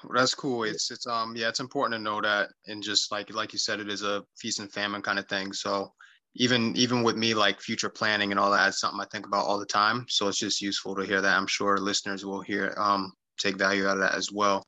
Well, 0.03 0.13
that's 0.13 0.35
cool. 0.35 0.63
It's 0.63 0.91
it's 0.91 1.07
um 1.07 1.35
yeah, 1.35 1.49
it's 1.49 1.59
important 1.59 1.99
to 1.99 2.03
know 2.03 2.21
that, 2.21 2.49
and 2.67 2.83
just 2.83 3.11
like 3.11 3.33
like 3.33 3.53
you 3.53 3.59
said, 3.59 3.79
it 3.79 3.89
is 3.89 4.03
a 4.03 4.23
feast 4.37 4.59
and 4.59 4.71
famine 4.71 5.01
kind 5.01 5.19
of 5.19 5.27
thing. 5.27 5.53
So 5.53 5.91
even 6.37 6.75
even 6.75 7.03
with 7.03 7.15
me 7.15 7.33
like 7.33 7.59
future 7.59 7.89
planning 7.89 8.31
and 8.31 8.39
all 8.39 8.51
that 8.51 8.69
is 8.69 8.79
something 8.79 8.99
I 8.99 9.05
think 9.11 9.25
about 9.25 9.45
all 9.45 9.59
the 9.59 9.65
time. 9.65 10.05
So 10.07 10.27
it's 10.27 10.37
just 10.37 10.61
useful 10.61 10.95
to 10.95 11.05
hear 11.05 11.19
that. 11.19 11.35
I'm 11.35 11.47
sure 11.47 11.77
listeners 11.77 12.25
will 12.25 12.41
hear 12.41 12.73
um, 12.77 13.11
take 13.39 13.57
value 13.57 13.87
out 13.87 13.97
of 13.97 14.03
that 14.03 14.15
as 14.15 14.31
well. 14.31 14.63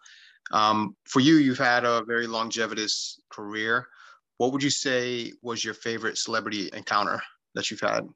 Um, 0.52 0.96
for 1.06 1.20
you, 1.20 1.36
you've 1.36 1.60
had 1.60 1.86
a 1.86 2.04
very 2.06 2.26
longevitous 2.26 3.20
career. 3.30 3.88
What 4.38 4.52
would 4.52 4.64
you 4.64 4.72
say 4.72 5.32
was 5.44 5.64
your 5.64 5.76
favorite 5.76 6.18
celebrity 6.18 6.70
encounter 6.74 7.22
that 7.54 7.70
you've 7.70 7.82
had 7.82 8.08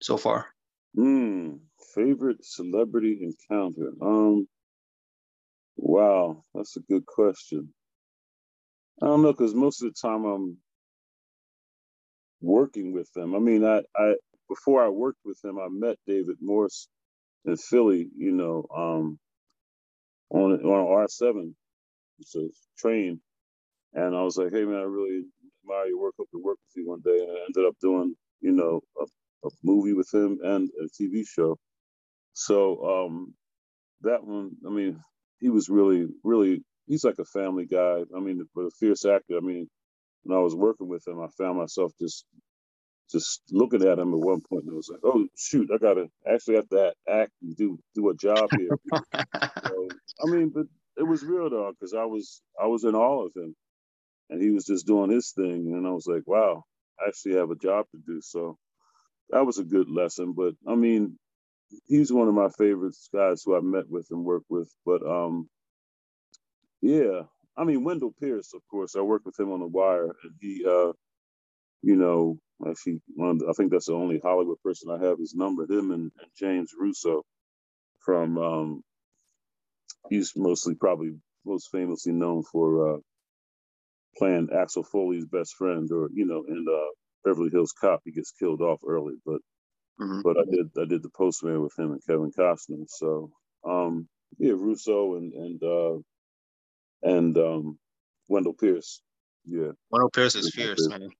so 0.00 0.16
far? 0.16 0.46
Hmm, 0.96 1.56
favorite 1.94 2.44
celebrity 2.44 3.18
encounter. 3.20 3.92
Um, 4.00 4.48
wow, 5.76 6.44
that's 6.54 6.76
a 6.76 6.80
good 6.80 7.04
question. 7.04 7.74
I 9.02 9.06
don't 9.06 9.22
know 9.22 9.32
because 9.32 9.54
most 9.54 9.82
of 9.82 9.92
the 9.92 10.00
time 10.00 10.24
I'm 10.24 10.56
working 12.44 12.92
with 12.92 13.12
them. 13.14 13.34
I 13.34 13.38
mean, 13.40 13.64
I, 13.64 13.82
I 13.96 14.14
before 14.48 14.84
I 14.84 14.88
worked 14.88 15.20
with 15.24 15.42
him, 15.44 15.58
I 15.58 15.68
met 15.70 15.98
David 16.06 16.36
Morse 16.40 16.88
in 17.44 17.56
Philly. 17.56 18.08
You 18.16 18.32
know, 18.32 18.66
um, 18.74 19.18
on 20.30 20.52
on 20.52 20.88
R 21.00 21.08
seven, 21.08 21.56
it's 22.20 22.34
a 22.36 22.48
train, 22.78 23.20
and 23.94 24.16
I 24.16 24.22
was 24.22 24.36
like, 24.36 24.52
hey 24.52 24.64
man, 24.64 24.76
I 24.76 24.82
really 24.84 25.24
admire 25.64 25.86
your 25.86 26.00
work. 26.00 26.14
Hope 26.18 26.30
to 26.32 26.42
work 26.42 26.58
with 26.66 26.82
you 26.84 26.88
one 26.88 27.00
day. 27.04 27.18
And 27.20 27.30
I 27.30 27.44
ended 27.46 27.66
up 27.66 27.76
doing, 27.80 28.14
you 28.40 28.52
know, 28.52 28.82
a, 29.00 29.04
a 29.46 29.50
movie 29.62 29.94
with 29.94 30.12
him 30.12 30.38
and 30.42 30.70
a 30.80 30.86
TV 30.86 31.24
show. 31.28 31.58
So 32.34 33.06
um, 33.06 33.34
that 34.02 34.24
one, 34.24 34.52
I 34.66 34.70
mean, 34.70 35.00
he 35.40 35.50
was 35.50 35.68
really, 35.68 36.06
really, 36.24 36.62
he's 36.86 37.04
like 37.04 37.18
a 37.20 37.24
family 37.26 37.66
guy. 37.66 38.02
I 38.16 38.20
mean, 38.20 38.44
but 38.54 38.62
a 38.62 38.70
fierce 38.80 39.04
actor. 39.04 39.36
I 39.36 39.40
mean, 39.40 39.68
when 40.24 40.38
I 40.38 40.42
was 40.42 40.56
working 40.56 40.88
with 40.88 41.06
him, 41.08 41.20
I 41.22 41.28
found 41.38 41.58
myself 41.58 41.92
just 42.00 42.26
just 43.12 43.42
looking 43.52 43.82
at 43.84 43.98
him 43.98 44.14
at 44.14 44.20
one 44.20 44.40
point 44.42 44.64
and 44.64 44.72
I 44.72 44.76
was 44.76 44.90
like, 44.90 45.00
oh 45.04 45.28
shoot, 45.36 45.70
I 45.74 45.78
gotta 45.78 46.08
actually 46.32 46.56
have 46.56 46.68
to 46.70 46.94
act 47.08 47.32
and 47.42 47.56
do 47.56 47.78
do 47.94 48.10
a 48.10 48.16
job 48.16 48.50
here. 48.56 48.78
so, 49.66 49.88
I 50.22 50.26
mean, 50.26 50.50
but 50.54 50.66
it 50.98 51.04
was 51.04 51.24
real 51.24 51.50
though, 51.50 51.72
because 51.72 51.94
I 51.94 52.04
was 52.06 52.42
I 52.60 52.66
was 52.66 52.84
in 52.84 52.94
awe 52.96 53.26
of 53.26 53.32
him. 53.36 53.54
And 54.30 54.42
he 54.42 54.50
was 54.50 54.64
just 54.64 54.86
doing 54.86 55.10
his 55.10 55.32
thing. 55.32 55.72
And 55.72 55.86
I 55.86 55.90
was 55.90 56.06
like, 56.06 56.22
wow, 56.26 56.64
I 57.00 57.08
actually 57.08 57.36
have 57.36 57.50
a 57.50 57.56
job 57.56 57.86
to 57.92 57.98
do. 58.06 58.20
So 58.22 58.58
that 59.30 59.46
was 59.46 59.58
a 59.58 59.64
good 59.64 59.88
lesson. 59.90 60.34
But 60.34 60.54
I 60.68 60.74
mean, 60.76 61.18
he's 61.86 62.12
one 62.12 62.28
of 62.28 62.34
my 62.34 62.48
favorite 62.58 62.96
guys 63.14 63.42
who 63.44 63.56
I 63.56 63.60
met 63.60 63.88
with 63.88 64.08
and 64.10 64.24
worked 64.24 64.50
with. 64.50 64.70
But 64.86 65.02
um 65.06 65.48
yeah, 66.82 67.22
I 67.56 67.64
mean, 67.64 67.84
Wendell 67.84 68.14
Pierce, 68.20 68.52
of 68.54 68.62
course, 68.70 68.96
I 68.96 69.00
worked 69.00 69.26
with 69.26 69.38
him 69.38 69.52
on 69.52 69.60
The 69.60 69.66
Wire, 69.66 70.14
and 70.22 70.32
he, 70.40 70.64
uh, 70.66 70.92
you 71.82 71.96
know, 71.96 72.38
actually, 72.68 73.00
one 73.14 73.38
the, 73.38 73.48
I 73.48 73.52
think 73.52 73.70
that's 73.70 73.86
the 73.86 73.94
only 73.94 74.20
Hollywood 74.22 74.58
person 74.64 74.90
I 74.90 75.04
have 75.04 75.18
his 75.18 75.34
number. 75.34 75.64
Him 75.64 75.90
and, 75.90 76.10
and 76.20 76.30
James 76.36 76.72
Russo 76.78 77.22
from, 78.04 78.38
um, 78.38 78.82
he's 80.10 80.32
mostly 80.36 80.74
probably 80.74 81.12
most 81.44 81.70
famously 81.70 82.12
known 82.12 82.42
for 82.42 82.96
uh, 82.96 82.98
playing 84.16 84.48
Axel 84.52 84.82
Foley's 84.82 85.26
best 85.26 85.54
friend, 85.56 85.90
or 85.92 86.08
you 86.12 86.26
know, 86.26 86.44
in 86.48 86.64
uh, 86.68 86.90
Beverly 87.24 87.50
Hills 87.50 87.72
Cop, 87.72 88.00
he 88.04 88.12
gets 88.12 88.32
killed 88.32 88.60
off 88.62 88.80
early, 88.86 89.14
but 89.24 89.40
mm-hmm. 90.00 90.20
but 90.22 90.36
I 90.38 90.44
did 90.50 90.70
I 90.80 90.86
did 90.86 91.02
the 91.02 91.10
Postman 91.10 91.62
with 91.62 91.78
him 91.78 91.92
and 91.92 92.04
Kevin 92.06 92.32
Costner. 92.32 92.84
So 92.88 93.30
um, 93.66 94.08
yeah, 94.38 94.52
Russo 94.56 95.16
and 95.16 95.32
and 95.32 95.62
uh, 95.62 95.98
and 97.04 97.36
um, 97.38 97.78
Wendell 98.28 98.54
Pierce. 98.54 99.00
Yeah. 99.46 99.72
Wendell 99.90 100.10
Pierce 100.10 100.34
is 100.34 100.52
fierce, 100.52 100.88
man. 100.88 101.10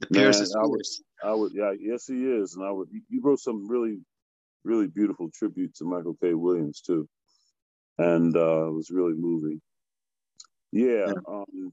The 0.00 0.06
Pierce 0.08 0.36
man, 0.36 0.42
is 0.42 0.54
fierce. 0.54 1.02
I 1.22 1.32
would, 1.32 1.32
I 1.32 1.34
would, 1.34 1.52
yeah, 1.54 1.72
yes, 1.78 2.06
he 2.06 2.24
is. 2.24 2.56
And 2.56 2.64
I 2.66 2.72
would, 2.72 2.88
you 2.90 3.20
wrote 3.22 3.38
some 3.38 3.68
really, 3.68 3.98
really 4.64 4.88
beautiful 4.88 5.30
tribute 5.32 5.74
to 5.76 5.84
Michael 5.84 6.16
K. 6.20 6.34
Williams, 6.34 6.80
too. 6.80 7.08
And 7.98 8.36
uh, 8.36 8.66
it 8.66 8.72
was 8.72 8.90
really 8.90 9.14
moving. 9.14 9.60
Yeah. 10.72 11.06
yeah. 11.06 11.12
Um, 11.28 11.72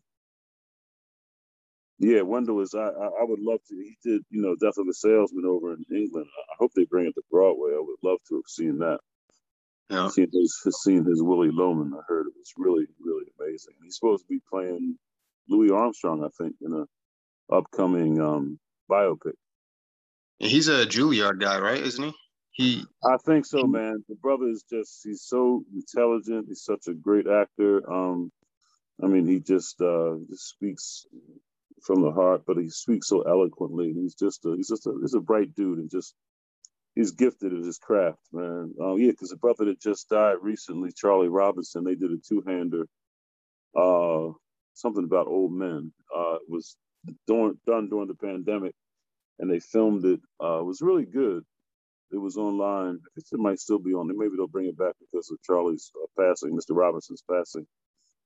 yeah, 1.98 2.22
Wendell 2.22 2.62
is. 2.62 2.74
I, 2.74 2.80
I, 2.80 3.08
I 3.22 3.24
would 3.24 3.40
love 3.40 3.60
to. 3.70 3.76
He 3.76 3.96
did, 4.04 4.22
you 4.30 4.42
know, 4.42 4.56
Death 4.56 4.78
of 4.78 4.88
a 4.88 4.94
Salesman 4.94 5.46
over 5.46 5.74
in 5.74 5.86
England. 5.96 6.28
I 6.38 6.56
hope 6.60 6.72
they 6.76 6.86
bring 6.86 7.06
it 7.06 7.14
to 7.14 7.22
Broadway. 7.32 7.72
I 7.74 7.80
would 7.80 7.98
love 8.04 8.18
to 8.30 8.36
have 8.36 8.48
seen 8.48 8.80
that. 8.80 9.00
Yeah. 9.92 10.08
Seen 10.08 10.30
his, 10.32 10.62
his 10.64 11.22
Willy 11.22 11.52
Loman. 11.52 11.94
I 11.94 12.02
heard 12.08 12.28
it 12.28 12.34
was 12.36 12.54
really, 12.58 12.86
really 13.00 13.26
amazing. 13.40 13.74
He's 13.84 13.96
supposed 13.96 14.24
to 14.24 14.28
be 14.30 14.42
playing 14.50 14.98
Louis 15.50 15.70
Armstrong, 15.70 16.24
I 16.24 16.30
think, 16.42 16.56
in 16.62 16.74
a 16.74 17.54
upcoming 17.54 18.22
um, 18.22 18.58
biopic. 18.90 19.34
He's 20.40 20.70
a 20.70 20.86
Juilliard 20.86 21.40
guy, 21.40 21.60
right? 21.60 21.82
Isn't 21.82 22.06
he? 22.06 22.14
He. 22.52 22.86
I 23.04 23.18
think 23.26 23.46
so, 23.46 23.64
man. 23.64 24.04
The 24.08 24.16
brother 24.16 24.48
is 24.48 24.64
just—he's 24.70 25.24
so 25.24 25.64
intelligent. 25.74 26.48
He's 26.48 26.64
such 26.64 26.88
a 26.88 26.94
great 26.94 27.28
actor. 27.28 27.90
Um, 27.92 28.32
I 29.04 29.08
mean, 29.08 29.28
he 29.28 29.40
just 29.40 29.82
uh, 29.82 30.16
just 30.30 30.50
speaks 30.50 31.06
from 31.84 32.02
the 32.02 32.12
heart, 32.12 32.44
but 32.46 32.58
he 32.58 32.70
speaks 32.70 33.08
so 33.08 33.22
eloquently. 33.22 33.94
He's 33.94 34.16
just 34.16 34.46
a, 34.46 34.54
he's 34.56 34.70
just 34.70 34.88
a, 34.88 34.94
he's 35.02 35.14
a 35.14 35.20
bright 35.20 35.54
dude, 35.56 35.80
and 35.80 35.90
just 35.92 36.14
he's 36.96 37.12
gifted 37.12 37.54
at 37.54 37.64
his 37.64 37.78
craft, 37.78 38.20
man. 38.32 38.74
Oh 38.80 38.98
yeah, 38.98 39.12
because 39.12 39.30
the 39.30 39.38
brother 39.38 39.66
that 39.66 39.82
just 39.82 40.10
died 40.10 40.38
recently, 40.42 40.92
Charlie 40.96 41.30
Robinson, 41.30 41.84
they 41.84 41.96
did 41.96 42.12
a 42.12 42.18
two-hander, 42.18 42.86
uh, 43.76 44.34
something 44.74 45.04
about 45.04 45.28
old 45.28 45.54
men. 45.54 45.92
Uh, 46.16 46.36
it 46.36 46.50
was 46.50 46.76
done 47.28 47.58
during 47.66 48.08
the 48.08 48.16
pandemic, 48.16 48.76
and 49.40 49.50
they 49.50 49.60
filmed 49.60 50.06
it. 50.06 50.20
Uh, 50.42 50.60
it 50.60 50.66
was 50.66 50.82
really 50.82 51.06
good. 51.06 51.44
It 52.12 52.18
was 52.18 52.36
online. 52.38 53.00
It 53.16 53.26
might 53.34 53.60
still 53.60 53.80
be 53.80 53.94
on. 53.94 54.08
Maybe 54.08 54.36
they'll 54.36 54.48
bring 54.48 54.68
it 54.68 54.78
back 54.78 54.96
because 55.00 55.32
of 55.32 55.42
Charlie's 55.44 55.92
uh, 55.96 56.08
passing, 56.22 56.52
Mr. 56.52 56.76
Robinson's 56.76 57.24
passing. 57.30 57.66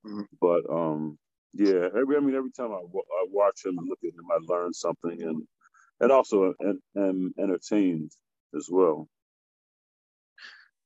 Mm-hmm. 0.06 0.22
But 0.42 0.64
um, 0.72 1.20
yeah, 1.54 1.88
every 1.96 2.18
I 2.18 2.20
mean, 2.20 2.36
every 2.36 2.52
time 2.52 2.72
I, 2.72 2.78
I 2.78 3.26
watch 3.30 3.64
him 3.64 3.78
and 3.78 3.88
look 3.88 4.00
at 4.04 4.18
him, 4.18 4.26
I 4.32 4.40
learn 4.42 4.74
something, 4.74 5.22
and 5.22 5.44
and 6.02 6.12
also 6.12 6.54
am, 6.62 6.82
am 6.98 7.34
entertained 7.40 8.12
as 8.56 8.68
well. 8.70 9.08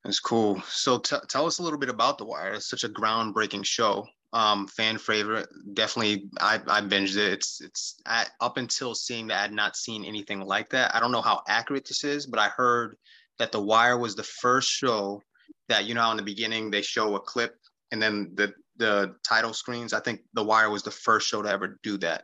That's 0.03 0.19
cool. 0.19 0.61
So 0.67 0.99
t- 0.99 1.15
tell 1.27 1.45
us 1.45 1.59
a 1.59 1.63
little 1.63 1.79
bit 1.79 1.89
about 1.89 2.17
The 2.17 2.25
Wire. 2.25 2.53
It's 2.53 2.69
such 2.69 2.83
a 2.83 2.89
groundbreaking 2.89 3.65
show. 3.65 4.07
Um, 4.31 4.67
fan 4.67 4.97
favorite. 4.97 5.49
Definitely, 5.73 6.29
I, 6.39 6.59
I 6.67 6.81
binged 6.81 7.17
it. 7.17 7.33
It's 7.33 7.61
it's 7.61 7.95
at, 8.05 8.29
up 8.39 8.57
until 8.57 8.93
seeing 8.93 9.27
that, 9.27 9.39
I 9.39 9.41
had 9.41 9.51
not 9.51 9.75
seen 9.75 10.05
anything 10.05 10.39
like 10.41 10.69
that. 10.69 10.95
I 10.95 10.99
don't 10.99 11.11
know 11.11 11.21
how 11.21 11.41
accurate 11.47 11.88
this 11.88 12.03
is, 12.03 12.27
but 12.27 12.39
I 12.39 12.47
heard 12.49 12.95
that 13.39 13.51
The 13.51 13.61
Wire 13.61 13.97
was 13.97 14.15
the 14.15 14.23
first 14.23 14.69
show 14.69 15.21
that 15.67 15.85
you 15.85 15.95
know 15.95 16.01
how 16.01 16.11
in 16.11 16.17
the 16.17 16.23
beginning 16.23 16.69
they 16.69 16.81
show 16.81 17.15
a 17.15 17.19
clip 17.19 17.55
and 17.91 18.01
then 18.01 18.31
the 18.35 18.53
the 18.77 19.15
title 19.27 19.53
screens. 19.53 19.93
I 19.93 19.99
think 19.99 20.21
The 20.33 20.43
Wire 20.43 20.69
was 20.69 20.83
the 20.83 20.91
first 20.91 21.27
show 21.27 21.41
to 21.41 21.49
ever 21.49 21.79
do 21.83 21.97
that. 21.97 22.23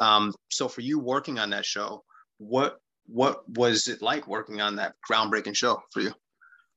Um, 0.00 0.32
so 0.50 0.68
for 0.68 0.82
you 0.82 0.98
working 0.98 1.38
on 1.38 1.50
that 1.50 1.64
show, 1.64 2.04
what 2.38 2.78
what 3.06 3.48
was 3.48 3.88
it 3.88 4.02
like 4.02 4.26
working 4.26 4.60
on 4.60 4.76
that 4.76 4.94
groundbreaking 5.08 5.56
show 5.56 5.82
for 5.92 6.00
you? 6.00 6.12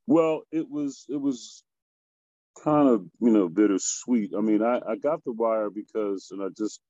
Well, 0.06 0.42
it 0.50 0.68
was 0.70 1.04
it 1.08 1.20
was 1.20 1.62
kind 2.62 2.88
of 2.88 3.04
you 3.20 3.30
know 3.30 3.48
bittersweet. 3.48 4.32
I 4.36 4.40
mean, 4.40 4.62
I 4.62 4.80
I 4.86 4.96
got 4.96 5.24
the 5.24 5.32
wire 5.32 5.70
because, 5.70 6.28
and 6.30 6.42
I 6.42 6.48
just 6.56 6.80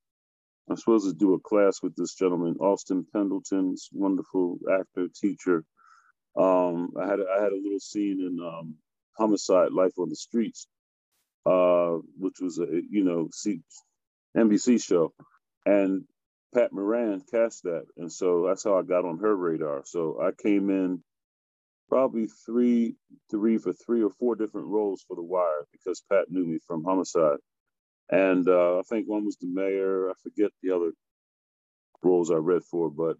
I'm 0.69 0.77
supposed 0.77 1.07
to 1.07 1.13
do 1.13 1.33
a 1.33 1.39
class 1.39 1.81
with 1.81 1.95
this 1.95 2.15
gentleman, 2.15 2.55
Austin 2.59 3.05
Pendleton's 3.13 3.89
wonderful 3.91 4.57
actor 4.71 5.07
teacher. 5.13 5.63
Um, 6.37 6.91
I 6.99 7.07
had 7.07 7.19
I 7.19 7.43
had 7.43 7.51
a 7.51 7.61
little 7.61 7.79
scene 7.79 8.21
in 8.21 8.39
um, 8.45 8.75
Homicide: 9.17 9.71
Life 9.71 9.93
on 9.97 10.09
the 10.09 10.15
Streets, 10.15 10.67
uh, 11.45 11.97
which 12.17 12.39
was 12.39 12.59
a 12.59 12.67
you 12.89 13.03
know 13.03 13.29
NBC 14.37 14.81
show, 14.81 15.13
and 15.65 16.05
Pat 16.55 16.73
Moran 16.73 17.21
cast 17.31 17.63
that, 17.63 17.85
and 17.97 18.11
so 18.11 18.45
that's 18.47 18.63
how 18.63 18.77
I 18.79 18.83
got 18.83 19.05
on 19.05 19.19
her 19.19 19.35
radar. 19.35 19.83
So 19.85 20.19
I 20.21 20.31
came 20.41 20.69
in 20.71 21.03
probably 21.89 22.27
three, 22.45 22.95
three 23.31 23.57
for 23.59 23.73
three 23.73 24.03
or 24.03 24.11
four 24.19 24.35
different 24.35 24.67
roles 24.67 25.03
for 25.07 25.15
The 25.15 25.23
Wire 25.23 25.65
because 25.73 26.03
Pat 26.11 26.25
knew 26.29 26.45
me 26.45 26.59
from 26.67 26.83
Homicide, 26.85 27.39
and 28.11 28.47
uh, 28.49 28.79
I 28.79 28.83
think 28.89 29.07
one 29.09 29.25
was 29.25 29.37
the 29.41 29.47
mayor. 29.47 30.09
I 30.11 30.13
forget 30.23 30.51
the 30.63 30.75
other 30.75 30.91
roles 32.03 32.31
I 32.31 32.35
read 32.35 32.63
for, 32.63 32.91
but 32.91 33.17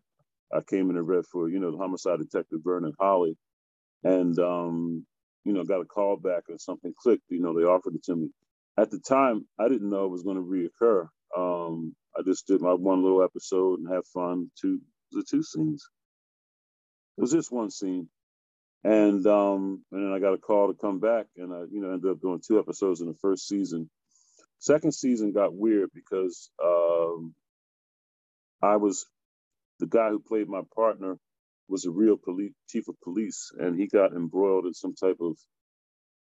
I 0.53 0.61
came 0.61 0.89
in 0.91 0.97
and 0.97 1.07
read 1.07 1.25
for 1.31 1.49
you 1.49 1.59
know 1.59 1.71
the 1.71 1.77
Homicide 1.79 2.19
Detective 2.19 2.61
Vernon 2.63 2.93
Holley, 2.99 3.37
and 4.03 4.37
um, 4.39 5.05
you 5.45 5.53
know 5.53 5.63
got 5.65 5.81
a 5.81 5.85
call 5.85 6.17
back 6.17 6.43
and 6.49 6.61
something 6.61 6.93
clicked. 7.01 7.23
You 7.29 7.41
know 7.41 7.53
they 7.57 7.65
offered 7.65 7.95
it 7.95 8.03
to 8.05 8.15
me. 8.17 8.29
At 8.77 8.91
the 8.91 8.99
time, 8.99 9.47
I 9.59 9.69
didn't 9.69 9.89
know 9.89 10.05
it 10.05 10.11
was 10.11 10.23
going 10.23 10.37
to 10.37 10.43
reoccur. 10.83 11.07
Um, 11.37 11.95
I 12.21 12.23
just 12.25 12.47
did 12.47 12.61
my 12.61 12.73
one 12.73 13.03
little 13.03 13.23
episode 13.23 13.79
and 13.79 13.93
have 13.93 14.05
fun. 14.07 14.51
Two 14.61 14.79
the 15.11 15.25
two 15.29 15.43
scenes. 15.43 15.87
It 17.17 17.21
was 17.21 17.31
just 17.31 17.51
one 17.51 17.71
scene, 17.71 18.09
and 18.83 19.25
um, 19.27 19.83
and 19.91 20.05
then 20.05 20.13
I 20.13 20.19
got 20.19 20.33
a 20.33 20.37
call 20.37 20.67
to 20.67 20.79
come 20.79 20.99
back, 20.99 21.27
and 21.37 21.53
I 21.53 21.61
you 21.71 21.81
know 21.81 21.91
ended 21.91 22.11
up 22.11 22.21
doing 22.21 22.41
two 22.45 22.59
episodes 22.59 23.01
in 23.01 23.07
the 23.07 23.17
first 23.21 23.47
season. 23.47 23.89
Second 24.59 24.93
season 24.93 25.33
got 25.33 25.55
weird 25.55 25.89
because 25.93 26.51
um, 26.63 27.33
I 28.61 28.77
was 28.77 29.07
the 29.79 29.87
guy 29.87 30.09
who 30.09 30.19
played 30.19 30.47
my 30.47 30.61
partner 30.75 31.17
was 31.67 31.85
a 31.85 31.91
real 31.91 32.17
police 32.17 32.53
chief 32.69 32.87
of 32.87 32.95
police, 33.03 33.51
and 33.57 33.79
he 33.79 33.87
got 33.87 34.13
embroiled 34.13 34.65
in 34.67 34.73
some 34.73 34.95
type 34.95 35.17
of 35.21 35.37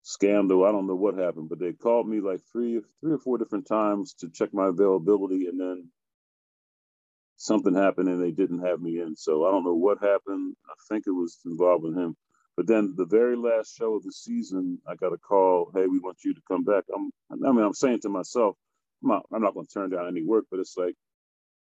scandal. 0.02 0.64
I 0.64 0.72
don't 0.72 0.86
know 0.88 0.96
what 0.96 1.18
happened, 1.18 1.48
but 1.50 1.60
they 1.60 1.72
called 1.72 2.08
me 2.08 2.20
like 2.20 2.40
three, 2.52 2.80
three 3.00 3.12
or 3.12 3.18
four 3.18 3.38
different 3.38 3.66
times 3.68 4.14
to 4.20 4.30
check 4.30 4.54
my 4.54 4.68
availability, 4.68 5.46
and 5.46 5.60
then 5.60 5.88
something 7.38 7.74
happened 7.74 8.08
and 8.08 8.22
they 8.22 8.32
didn't 8.32 8.64
have 8.66 8.80
me 8.82 9.00
in. 9.00 9.16
So 9.16 9.46
I 9.46 9.52
don't 9.52 9.64
know 9.64 9.74
what 9.74 9.98
happened. 10.02 10.56
I 10.68 10.74
think 10.90 11.04
it 11.08 11.12
was 11.12 11.38
involved 11.46 11.84
with 11.84 11.96
him. 11.98 12.16
But 12.56 12.68
then 12.68 12.94
the 12.96 13.06
very 13.06 13.36
last 13.36 13.76
show 13.76 13.96
of 13.96 14.04
the 14.04 14.12
season, 14.12 14.78
I 14.88 14.94
got 14.96 15.14
a 15.14 15.18
call. 15.18 15.72
Hey, 15.74 15.86
we 15.88 16.00
want 16.00 16.18
you 16.24 16.34
to 16.34 16.42
come 16.48 16.64
back. 16.64 16.84
I'm, 16.94 17.10
I 17.32 17.52
mean, 17.52 17.64
I'm 17.66 17.74
saying 17.74 18.00
to 18.02 18.10
myself, 18.10 18.56
I'm 19.04 19.10
not, 19.10 19.26
I'm 19.34 19.42
not 19.42 19.54
going 19.54 19.66
to 19.66 19.74
turn 19.74 19.90
down 19.90 20.08
any 20.08 20.22
work, 20.24 20.46
but 20.52 20.60
it's 20.60 20.76
like, 20.78 20.94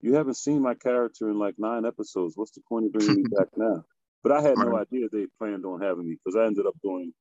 you 0.02 0.14
haven't 0.14 0.36
seen 0.36 0.62
my 0.62 0.74
character 0.74 1.30
in 1.30 1.38
like 1.38 1.56
nine 1.58 1.86
episodes. 1.86 2.34
What's 2.36 2.52
the 2.52 2.62
point 2.68 2.86
of 2.86 2.92
bringing 2.92 3.16
me 3.16 3.24
back 3.30 3.48
now? 3.56 3.84
But 4.22 4.32
I 4.32 4.42
had 4.42 4.58
no 4.58 4.76
idea 4.76 5.08
they 5.12 5.26
planned 5.38 5.66
on 5.66 5.80
having 5.82 6.06
me 6.08 6.16
because 6.24 6.36
I 6.36 6.46
ended 6.46 6.66
up 6.66 6.74
doing 6.82 7.12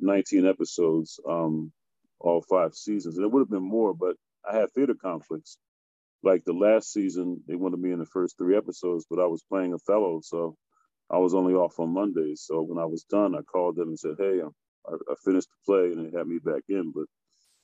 19 0.00 0.46
episodes, 0.46 1.20
um, 1.28 1.72
all 2.20 2.42
five 2.42 2.74
seasons, 2.74 3.16
and 3.16 3.24
it 3.24 3.32
would 3.32 3.40
have 3.40 3.50
been 3.50 3.68
more, 3.68 3.94
but 3.94 4.16
I 4.48 4.56
had 4.56 4.72
theater 4.72 4.94
conflicts. 5.00 5.58
Like 6.22 6.44
the 6.44 6.52
last 6.52 6.92
season, 6.92 7.42
they 7.48 7.56
wanted 7.56 7.80
me 7.80 7.90
in 7.92 7.98
the 7.98 8.06
first 8.06 8.38
three 8.38 8.56
episodes, 8.56 9.06
but 9.10 9.18
I 9.18 9.26
was 9.26 9.42
playing 9.48 9.74
Othello, 9.74 10.20
so 10.22 10.56
I 11.10 11.18
was 11.18 11.34
only 11.34 11.54
off 11.54 11.80
on 11.80 11.92
Mondays. 11.92 12.44
So 12.46 12.62
when 12.62 12.78
I 12.78 12.86
was 12.86 13.04
done, 13.04 13.34
I 13.34 13.42
called 13.42 13.76
them 13.76 13.88
and 13.88 13.98
said, 13.98 14.14
"Hey, 14.18 14.40
I, 14.40 14.92
I 14.92 15.14
finished 15.24 15.48
the 15.48 15.64
play," 15.66 15.92
and 15.92 16.06
they 16.06 16.16
had 16.16 16.28
me 16.28 16.38
back 16.38 16.62
in. 16.68 16.92
But 16.94 17.06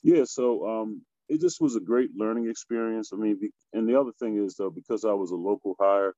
yeah, 0.02 0.25
so 0.25 0.66
um, 0.66 1.02
it 1.28 1.40
just 1.40 1.61
was 1.61 1.76
a 1.76 1.80
great 1.80 2.11
learning 2.16 2.49
experience. 2.50 3.11
I 3.12 3.16
mean, 3.16 3.38
and 3.73 3.88
the 3.88 3.99
other 3.99 4.12
thing 4.18 4.44
is 4.44 4.56
though, 4.56 4.70
because 4.70 5.04
I 5.04 5.12
was 5.12 5.30
a 5.30 5.37
local 5.37 5.76
hire, 5.80 6.14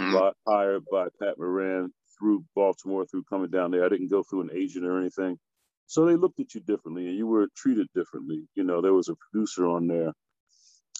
mm-hmm. 0.00 0.28
hired 0.50 0.84
by 0.90 1.08
Pat 1.20 1.38
Moran 1.38 1.92
through 2.18 2.44
Baltimore, 2.54 3.06
through 3.06 3.24
coming 3.24 3.50
down 3.50 3.70
there, 3.70 3.84
I 3.84 3.88
didn't 3.88 4.10
go 4.10 4.22
through 4.22 4.42
an 4.42 4.50
agent 4.54 4.84
or 4.84 4.98
anything. 4.98 5.38
So 5.86 6.04
they 6.04 6.16
looked 6.16 6.40
at 6.40 6.54
you 6.54 6.60
differently, 6.60 7.08
and 7.08 7.16
you 7.16 7.26
were 7.26 7.48
treated 7.56 7.86
differently. 7.94 8.42
You 8.54 8.64
know, 8.64 8.82
there 8.82 8.92
was 8.92 9.08
a 9.08 9.16
producer 9.16 9.66
on 9.66 9.86
there 9.86 10.12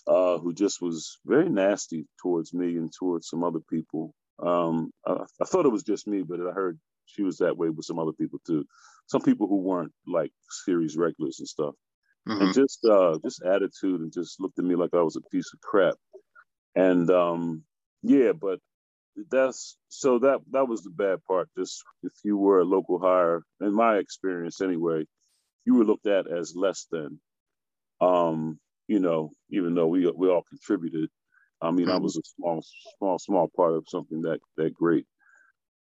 uh, 0.06 0.38
who 0.38 0.54
just 0.54 0.80
was 0.80 1.18
very 1.26 1.48
nasty 1.48 2.06
towards 2.22 2.54
me 2.54 2.76
and 2.76 2.90
towards 2.98 3.28
some 3.28 3.44
other 3.44 3.60
people. 3.68 4.14
Um, 4.38 4.90
I, 5.06 5.24
I, 5.42 5.44
thought 5.44 5.66
it 5.66 5.72
was 5.72 5.82
just 5.82 6.06
me, 6.06 6.22
but 6.22 6.40
I 6.40 6.52
heard 6.52 6.78
she 7.04 7.22
was 7.22 7.38
that 7.38 7.56
way 7.56 7.68
with 7.68 7.84
some 7.84 7.98
other 7.98 8.12
people 8.12 8.40
too. 8.46 8.64
Some 9.06 9.20
people 9.20 9.46
who 9.46 9.56
weren't 9.56 9.92
like 10.06 10.30
series 10.64 10.96
regulars 10.96 11.40
and 11.40 11.48
stuff, 11.48 11.74
mm-hmm. 12.26 12.42
and 12.42 12.54
just 12.54 12.84
uh, 12.84 13.18
just 13.22 13.42
attitude 13.42 14.00
and 14.00 14.12
just 14.12 14.40
looked 14.40 14.58
at 14.58 14.64
me 14.64 14.76
like 14.76 14.94
I 14.94 15.02
was 15.02 15.16
a 15.16 15.28
piece 15.30 15.50
of 15.52 15.60
crap. 15.60 15.94
And 16.74 17.10
um, 17.10 17.64
yeah, 18.02 18.32
but 18.32 18.60
that's 19.30 19.76
so 19.88 20.18
that 20.20 20.40
that 20.52 20.68
was 20.68 20.82
the 20.82 20.90
bad 20.90 21.18
part. 21.24 21.48
Just 21.56 21.82
if 22.02 22.12
you 22.24 22.36
were 22.36 22.60
a 22.60 22.64
local 22.64 22.98
hire, 22.98 23.42
in 23.60 23.74
my 23.74 23.96
experience 23.96 24.60
anyway, 24.60 25.04
you 25.64 25.74
were 25.74 25.84
looked 25.84 26.06
at 26.06 26.30
as 26.30 26.54
less 26.54 26.86
than. 26.90 27.20
Um, 28.00 28.60
you 28.86 29.00
know, 29.00 29.32
even 29.50 29.74
though 29.74 29.86
we 29.86 30.10
we 30.10 30.28
all 30.28 30.44
contributed. 30.48 31.10
I 31.60 31.72
mean, 31.72 31.86
mm-hmm. 31.86 31.96
I 31.96 31.98
was 31.98 32.16
a 32.16 32.22
small, 32.24 32.62
small, 32.98 33.18
small 33.18 33.50
part 33.54 33.74
of 33.74 33.84
something 33.88 34.22
that 34.22 34.38
that 34.56 34.72
great. 34.72 35.06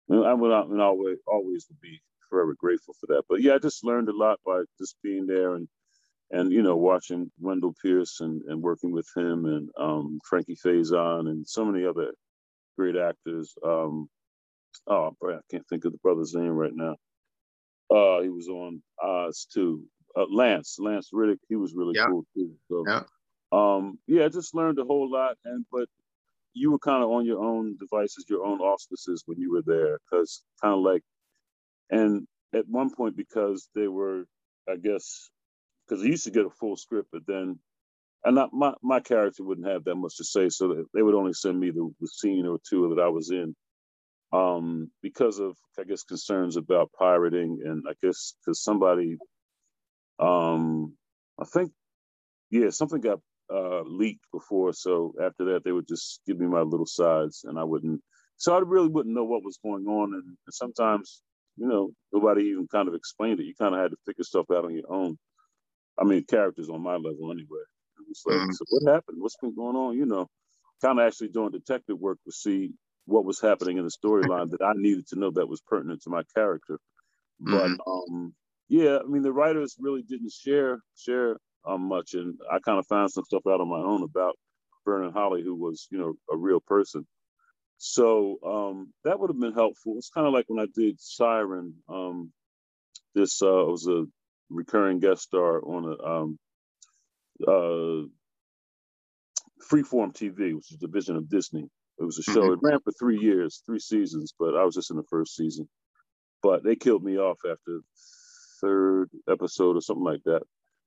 And 0.10 0.26
I 0.26 0.34
would 0.34 0.52
and 0.52 0.82
always 0.82 1.18
always 1.28 1.66
would 1.70 1.82
be 1.82 2.02
forever 2.30 2.54
grateful 2.58 2.96
for 3.00 3.08
that. 3.08 3.24
But 3.28 3.42
yeah, 3.42 3.56
I 3.56 3.58
just 3.58 3.84
learned 3.84 4.10
a 4.10 4.16
lot 4.16 4.40
by 4.46 4.62
just 4.80 4.96
being 5.04 5.26
there 5.26 5.56
and 5.56 5.68
and 6.32 6.52
you 6.52 6.62
know 6.62 6.76
watching 6.76 7.32
Wendell 7.40 7.76
Pierce 7.82 8.20
and, 8.22 8.42
and 8.48 8.62
working 8.62 8.92
with 8.92 9.08
him 9.16 9.46
and 9.46 9.70
um, 9.80 10.20
Frankie 10.28 10.58
Faison 10.64 11.30
and 11.30 11.48
so 11.48 11.66
many 11.66 11.86
other 11.86 12.12
great 12.78 12.96
actors. 12.96 13.54
Um, 13.64 14.08
oh, 14.88 15.16
I 15.24 15.38
can't 15.52 15.68
think 15.68 15.86
of 15.86 15.92
the 15.92 16.00
brother's 16.00 16.34
name 16.34 16.52
right 16.52 16.74
now. 16.74 16.96
Uh, 17.90 18.22
he 18.22 18.30
was 18.30 18.48
on 18.48 18.82
Oz 19.02 19.48
too 19.54 19.86
uh, 20.16 20.26
Lance, 20.30 20.78
Lance 20.80 21.10
Reddick, 21.14 21.40
he 21.50 21.56
was 21.56 21.74
really 21.76 21.94
yeah. 21.96 22.06
cool 22.08 22.26
too. 22.34 22.52
So, 22.70 22.84
yeah. 22.88 23.04
um, 23.52 24.00
yeah, 24.08 24.26
I 24.26 24.30
just 24.30 24.56
learned 24.56 24.80
a 24.80 24.86
whole 24.86 25.12
lot. 25.12 25.38
And 25.44 25.66
but 25.72 25.88
you 26.54 26.72
were 26.72 26.80
kind 26.80 27.04
of 27.04 27.10
on 27.10 27.26
your 27.26 27.44
own 27.44 27.78
devices, 27.78 28.26
your 28.30 28.46
own 28.46 28.60
auspices 28.60 29.24
when 29.26 29.40
you 29.40 29.52
were 29.52 29.64
there, 29.66 30.00
because 30.10 30.44
kind 30.62 30.74
of 30.74 30.80
like, 30.80 31.02
and 31.90 32.28
at 32.54 32.68
one 32.68 32.90
point 32.94 33.18
because 33.18 33.68
they 33.76 33.88
were, 33.88 34.26
I 34.70 34.78
guess, 34.78 35.30
because 35.88 36.04
I 36.04 36.08
used 36.08 36.24
to 36.24 36.32
get 36.32 36.46
a 36.46 36.50
full 36.50 36.78
script, 36.78 37.10
but 37.12 37.24
then, 37.28 37.60
and 38.26 38.40
my 38.52 38.74
my 38.82 39.00
character 39.00 39.44
wouldn't 39.44 39.68
have 39.68 39.84
that 39.86 39.96
much 39.96 40.18
to 40.18 40.24
say, 40.24 40.50
so 40.50 40.86
they 40.94 41.02
would 41.02 41.16
only 41.16 41.34
send 41.34 41.60
me 41.60 41.70
the, 41.72 41.90
the 42.02 42.08
scene 42.08 42.46
or 42.46 42.58
two 42.68 42.90
that 42.90 43.02
I 43.02 43.10
was 43.10 43.32
in. 43.32 43.56
Um, 44.34 44.92
because 45.02 45.40
of 45.40 45.56
I 45.80 45.84
guess 45.84 46.04
concerns 46.04 46.58
about 46.58 46.92
pirating, 46.98 47.62
and 47.64 47.84
I 47.88 47.94
guess 48.02 48.36
because 48.42 48.62
somebody 48.62 49.18
um, 50.20 50.94
I 51.40 51.46
think, 51.46 51.72
yeah, 52.50 52.70
something 52.70 53.02
got 53.02 53.20
uh, 53.54 53.82
leaked 53.84 54.26
before. 54.32 54.74
So 54.74 55.14
after 55.22 55.46
that, 55.46 55.64
they 55.64 55.72
would 55.72 55.88
just 55.88 56.22
give 56.26 56.40
me 56.40 56.48
my 56.48 56.62
little 56.62 56.86
sides, 56.86 57.44
and 57.44 57.60
I 57.60 57.64
wouldn't. 57.64 58.02
So 58.38 58.56
I 58.56 58.60
really 58.60 58.90
wouldn't 58.90 59.16
know 59.16 59.24
what 59.24 59.44
was 59.44 59.60
going 59.64 59.86
on, 59.86 60.14
and, 60.14 60.24
and 60.24 60.54
sometimes, 60.54 61.22
you 61.58 61.68
know, 61.68 61.92
nobody 62.12 62.44
even 62.46 62.68
kind 62.68 62.88
of 62.88 62.94
explained 62.96 63.40
it. 63.40 63.46
You 63.46 63.54
kind 63.60 63.74
of 63.74 63.82
had 63.82 63.92
to 63.92 63.98
figure 64.06 64.24
stuff 64.24 64.46
out 64.52 64.66
on 64.66 64.74
your 64.76 64.92
own. 64.92 65.18
I 66.00 66.04
mean, 66.04 66.26
characters 66.26 66.70
on 66.70 66.82
my 66.82 66.96
level 66.96 67.32
anyway. 67.32 67.64
It's 68.10 68.24
like, 68.26 68.38
mm-hmm. 68.38 68.52
so 68.52 68.66
what 68.70 68.94
happened? 68.94 69.18
What's 69.22 69.38
been 69.42 69.56
going 69.56 69.76
on? 69.76 69.98
You 69.98 70.06
know, 70.06 70.28
kind 70.82 71.00
of 71.00 71.06
actually 71.06 71.30
doing 71.30 71.52
detective 71.52 72.00
work 72.00 72.20
to 72.26 72.32
see 72.32 72.72
what 73.06 73.26
was 73.26 73.40
happening 73.40 73.78
in 73.78 73.84
the 73.84 73.92
storyline 73.92 74.50
that 74.52 74.62
I 74.62 74.74
needed 74.76 75.08
to 75.08 75.20
know 75.20 75.32
that 75.32 75.48
was 75.48 75.62
pertinent 75.62 76.02
to 76.04 76.10
my 76.10 76.24
character. 76.34 76.80
But 77.40 77.68
mm-hmm. 77.68 78.14
um, 78.16 78.34
yeah, 78.70 79.00
I 79.04 79.08
mean 79.08 79.22
the 79.22 79.34
writers 79.34 79.76
really 79.80 80.02
didn't 80.02 80.32
share 80.32 80.80
share 80.98 81.38
um, 81.68 81.88
much, 81.88 82.14
and 82.14 82.40
I 82.52 82.60
kind 82.60 82.80
of 82.80 82.88
found 82.88 83.12
some 83.12 83.26
stuff 83.26 83.44
out 83.48 83.62
on 83.62 83.70
my 83.70 83.80
own 83.80 84.04
about 84.04 84.36
Vernon 84.86 85.12
Holley, 85.14 85.44
who 85.44 85.56
was 85.56 85.88
you 85.92 85.98
know 85.98 86.14
a 86.32 86.38
real 86.38 86.60
person. 86.60 87.06
So 87.78 88.38
um, 88.46 88.94
that 89.04 89.20
would 89.20 89.30
have 89.30 89.40
been 89.40 89.54
helpful. 89.54 89.96
It's 89.98 90.10
kind 90.10 90.26
of 90.26 90.34
like 90.34 90.46
when 90.48 90.64
I 90.64 90.68
did 90.74 91.00
Siren. 91.00 91.76
Um, 91.90 92.32
this 93.14 93.42
uh, 93.42 93.48
was 93.48 93.88
a 93.88 94.06
recurring 94.50 95.00
guest 95.00 95.24
star 95.24 95.62
on 95.64 95.86
a 95.86 96.04
um, 96.04 96.40
uh, 97.48 98.08
Freeform 99.70 100.14
TV, 100.14 100.56
which 100.56 100.72
is 100.72 100.78
a 100.78 100.88
division 100.88 101.16
of 101.16 101.30
Disney. 101.30 101.68
It 101.98 102.04
was 102.04 102.20
a 102.20 102.24
show. 102.24 102.42
Mm-hmm. 102.42 102.54
It 102.54 102.60
ran 102.62 102.80
for 102.82 102.92
three 102.92 103.20
years, 103.20 103.62
three 103.66 103.80
seasons, 103.80 104.34
but 104.38 104.56
I 104.56 104.64
was 104.64 104.76
just 104.76 104.92
in 104.92 104.98
the 104.98 105.04
first 105.10 105.36
season. 105.36 105.68
But 106.44 106.64
they 106.64 106.76
killed 106.76 107.04
me 107.04 107.18
off 107.18 107.40
after 107.50 107.80
third 108.62 109.10
episode 109.30 109.78
or 109.78 109.82
something 109.82 110.04
like 110.04 110.24
that, 110.26 110.42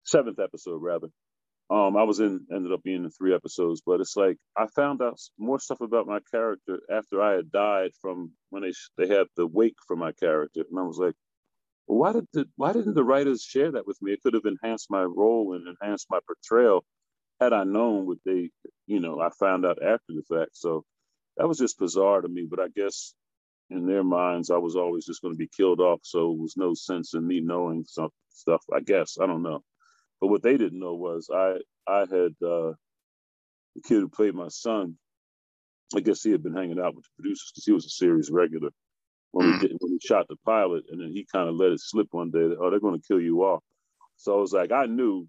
seventh 0.04 0.38
episode 0.38 0.80
rather. 0.82 1.08
Um, 1.70 1.96
I 1.96 2.04
was 2.04 2.20
in, 2.20 2.46
ended 2.50 2.72
up 2.72 2.82
being 2.82 3.04
in 3.04 3.10
three 3.10 3.34
episodes, 3.34 3.82
but 3.84 4.00
it's 4.00 4.16
like 4.16 4.38
I 4.56 4.66
found 4.74 5.02
out 5.02 5.20
more 5.38 5.58
stuff 5.58 5.82
about 5.82 6.06
my 6.06 6.20
character 6.30 6.80
after 6.90 7.20
I 7.20 7.32
had 7.32 7.52
died 7.52 7.90
from 8.00 8.32
when 8.48 8.62
they 8.62 8.72
they 8.96 9.12
had 9.14 9.26
the 9.36 9.46
wake 9.46 9.76
for 9.86 9.96
my 9.96 10.12
character, 10.12 10.64
and 10.68 10.78
I 10.78 10.82
was 10.82 10.98
like, 10.98 11.14
why 11.88 12.12
did 12.12 12.26
the, 12.32 12.46
why 12.56 12.72
didn't 12.72 12.94
the 12.94 13.04
writers 13.04 13.42
share 13.42 13.72
that 13.72 13.86
with 13.86 14.00
me? 14.02 14.12
It 14.12 14.22
could 14.22 14.34
have 14.34 14.44
enhanced 14.44 14.90
my 14.90 15.02
role 15.02 15.54
and 15.54 15.66
enhanced 15.68 16.08
my 16.10 16.20
portrayal 16.26 16.84
had 17.40 17.52
I 17.52 17.64
known 17.64 18.06
what 18.06 18.18
they, 18.26 18.50
you 18.86 19.00
know, 19.00 19.20
I 19.20 19.30
found 19.38 19.64
out 19.66 19.82
after 19.82 20.12
the 20.14 20.22
fact. 20.28 20.56
So 20.56 20.84
that 21.36 21.48
was 21.48 21.58
just 21.58 21.78
bizarre 21.78 22.20
to 22.20 22.28
me. 22.28 22.46
But 22.50 22.60
I 22.60 22.68
guess 22.68 23.14
in 23.70 23.86
their 23.86 24.04
minds, 24.04 24.50
I 24.50 24.58
was 24.58 24.76
always 24.76 25.06
just 25.06 25.22
going 25.22 25.34
to 25.34 25.38
be 25.38 25.48
killed 25.56 25.80
off. 25.80 26.00
So 26.02 26.32
it 26.32 26.38
was 26.38 26.56
no 26.56 26.74
sense 26.74 27.14
in 27.14 27.26
me 27.26 27.40
knowing 27.40 27.84
some 27.86 28.10
stuff. 28.30 28.62
I 28.74 28.80
guess 28.80 29.18
I 29.20 29.26
don't 29.26 29.42
know, 29.42 29.62
but 30.20 30.28
what 30.28 30.42
they 30.42 30.56
didn't 30.56 30.80
know 30.80 30.94
was 30.94 31.30
I 31.32 31.56
I 31.86 32.00
had 32.00 32.34
uh, 32.42 32.74
the 33.74 33.82
kid 33.84 34.00
who 34.00 34.08
played 34.08 34.34
my 34.34 34.48
son. 34.48 34.96
I 35.96 36.00
guess 36.00 36.22
he 36.22 36.32
had 36.32 36.42
been 36.42 36.56
hanging 36.56 36.80
out 36.80 36.94
with 36.94 37.04
the 37.04 37.10
producers 37.22 37.50
because 37.52 37.64
he 37.64 37.72
was 37.72 37.86
a 37.86 37.90
series 37.90 38.30
regular 38.30 38.70
when 39.38 39.52
we 39.52 39.58
did, 39.58 39.76
when 39.78 39.92
we 39.92 40.00
shot 40.02 40.26
the 40.28 40.36
pilot, 40.44 40.84
and 40.90 41.00
then 41.00 41.12
he 41.12 41.24
kind 41.32 41.48
of 41.48 41.54
let 41.54 41.70
it 41.70 41.80
slip 41.80 42.08
one 42.10 42.30
day. 42.30 42.40
That, 42.48 42.58
oh, 42.60 42.70
they're 42.70 42.80
going 42.80 43.00
to 43.00 43.06
kill 43.06 43.20
you 43.20 43.42
off. 43.44 43.62
So 44.16 44.36
I 44.36 44.40
was 44.40 44.52
like, 44.52 44.72
I 44.72 44.86
knew 44.86 45.28